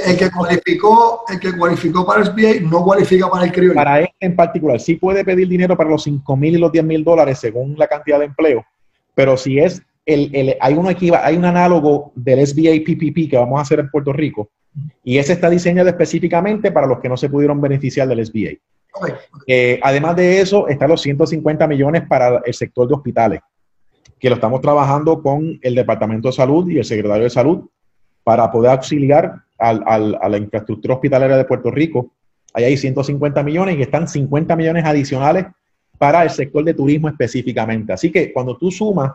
[0.07, 3.75] El que, cualificó, el que cualificó para SBA no cualifica para el criollo.
[3.75, 6.85] Para este en particular, sí puede pedir dinero para los 5 mil y los 10
[6.85, 8.65] mil dólares según la cantidad de empleo,
[9.15, 13.63] pero si es hay, uno aquí, hay un análogo del SBA PPP que vamos a
[13.63, 14.51] hacer en Puerto Rico
[15.05, 18.59] y ese está diseñado específicamente para los que no se pudieron beneficiar del SBA.
[19.47, 23.41] Eh, además de eso, están los 150 millones para el sector de hospitales,
[24.19, 27.69] que lo estamos trabajando con el Departamento de Salud y el Secretario de Salud
[28.25, 32.13] para poder auxiliar a la infraestructura hospitalera de Puerto Rico.
[32.53, 35.47] Ahí hay 150 millones y están 50 millones adicionales
[35.99, 37.93] para el sector de turismo específicamente.
[37.93, 39.13] Así que cuando tú sumas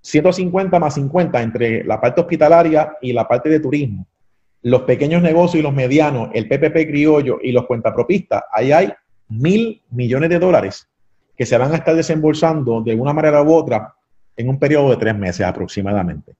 [0.00, 4.06] 150 más 50 entre la parte hospitalaria y la parte de turismo,
[4.62, 8.92] los pequeños negocios y los medianos, el PPP criollo y los cuentapropistas, ahí hay
[9.28, 10.86] mil millones de dólares
[11.36, 13.94] que se van a estar desembolsando de una manera u otra
[14.36, 16.34] en un periodo de tres meses aproximadamente.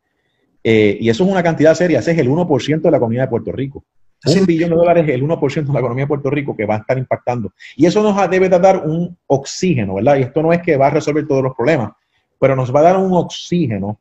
[0.63, 3.29] Eh, y eso es una cantidad seria, ese es el 1% de la economía de
[3.29, 3.85] Puerto Rico.
[4.27, 6.75] Un billón de dólares es el 1% de la economía de Puerto Rico que va
[6.75, 7.55] a estar impactando.
[7.77, 10.17] Y eso nos debe dar un oxígeno, ¿verdad?
[10.17, 11.93] Y esto no es que va a resolver todos los problemas,
[12.39, 13.99] pero nos va a dar un oxígeno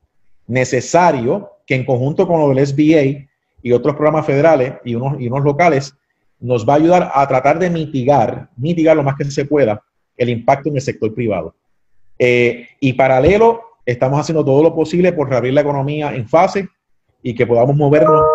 [0.47, 3.28] necesario que en conjunto con lo del SBA
[3.61, 5.95] y otros programas federales y unos, y unos locales,
[6.39, 9.83] nos va a ayudar a tratar de mitigar, mitigar lo más que se pueda
[10.15, 11.55] el impacto en el sector privado.
[12.17, 16.67] Eh, y paralelo, estamos haciendo todo lo posible por reabrir la economía en fase
[17.23, 18.25] y que podamos movernos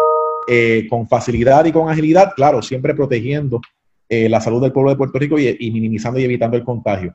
[0.49, 3.61] eh, con facilidad y con agilidad, claro, siempre protegiendo
[4.09, 7.15] eh, la salud del pueblo de Puerto Rico y, y minimizando y evitando el contagio.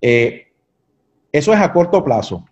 [0.00, 2.44] Eso es a corto plazo,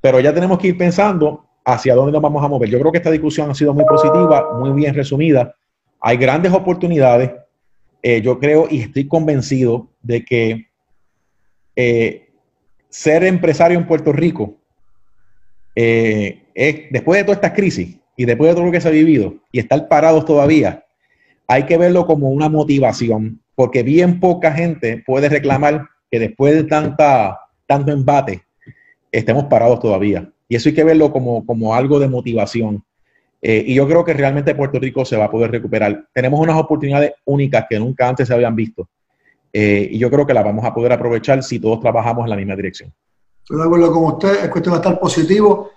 [0.00, 2.68] pero ya tenemos que ir pensando hacia dónde nos vamos a mover.
[2.68, 5.54] Yo creo que esta discusión ha sido muy positiva, muy bien resumida.
[6.00, 7.30] Hay grandes oportunidades.
[8.02, 10.66] Eh, yo creo y estoy convencido de que
[11.74, 12.28] eh,
[12.90, 14.56] ser empresario en Puerto Rico,
[15.74, 18.92] eh, es, después de todas estas crisis y después de todo lo que se ha
[18.92, 20.84] vivido y estar parados todavía,
[21.48, 26.64] hay que verlo como una motivación, porque bien poca gente puede reclamar que después de
[26.64, 28.42] tanta, tanto embate
[29.10, 30.30] estemos parados todavía.
[30.48, 32.84] Y eso hay que verlo como, como algo de motivación.
[33.40, 36.08] Eh, y yo creo que realmente Puerto Rico se va a poder recuperar.
[36.14, 38.88] Tenemos unas oportunidades únicas que nunca antes se habían visto.
[39.52, 42.36] Eh, y yo creo que las vamos a poder aprovechar si todos trabajamos en la
[42.36, 42.92] misma dirección.
[43.42, 45.70] Estoy de acuerdo con usted, es cuestión de estar positivo.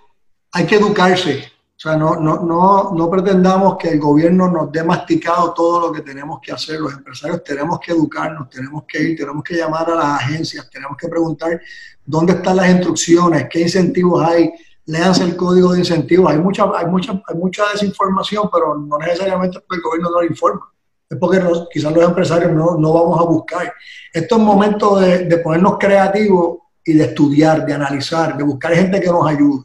[0.52, 1.44] Hay que educarse.
[1.78, 5.92] O sea, no, no, no, no pretendamos que el gobierno nos dé masticado todo lo
[5.92, 6.80] que tenemos que hacer.
[6.80, 10.96] Los empresarios tenemos que educarnos, tenemos que ir, tenemos que llamar a las agencias, tenemos
[10.96, 11.60] que preguntar
[12.04, 14.50] dónde están las instrucciones, qué incentivos hay,
[14.86, 16.32] léanse el código de incentivos.
[16.32, 20.26] Hay mucha, hay mucha, hay mucha desinformación, pero no necesariamente porque el gobierno no lo
[20.26, 20.72] informa.
[21.08, 21.40] Es porque
[21.72, 23.72] quizás los empresarios no, no, vamos a buscar.
[24.12, 29.06] Esto es momento de, ponernos creativos y de estudiar, de analizar, de buscar gente que
[29.06, 29.62] nos ayude.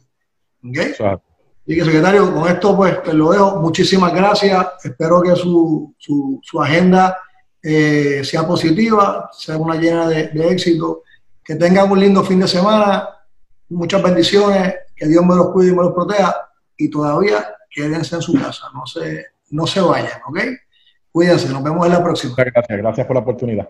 [0.62, 0.94] ¿Okay?
[1.66, 3.60] Y que secretario, con esto pues te lo dejo.
[3.60, 4.66] Muchísimas gracias.
[4.82, 7.18] Espero que su, su, agenda
[7.62, 11.02] eh, sea positiva, sea una llena de, de éxito.
[11.42, 13.08] Que tengan un lindo fin de semana.
[13.70, 14.74] Muchas bendiciones.
[14.94, 16.36] Que Dios me los cuide y me los proteja.
[16.76, 18.66] Y todavía quédense en su casa.
[18.74, 20.38] No se, no se vayan, ¿ok?
[21.10, 21.48] Cuídense.
[21.48, 22.32] Nos vemos en la próxima.
[22.32, 22.78] Muchas gracias.
[22.78, 23.68] Gracias por la oportunidad.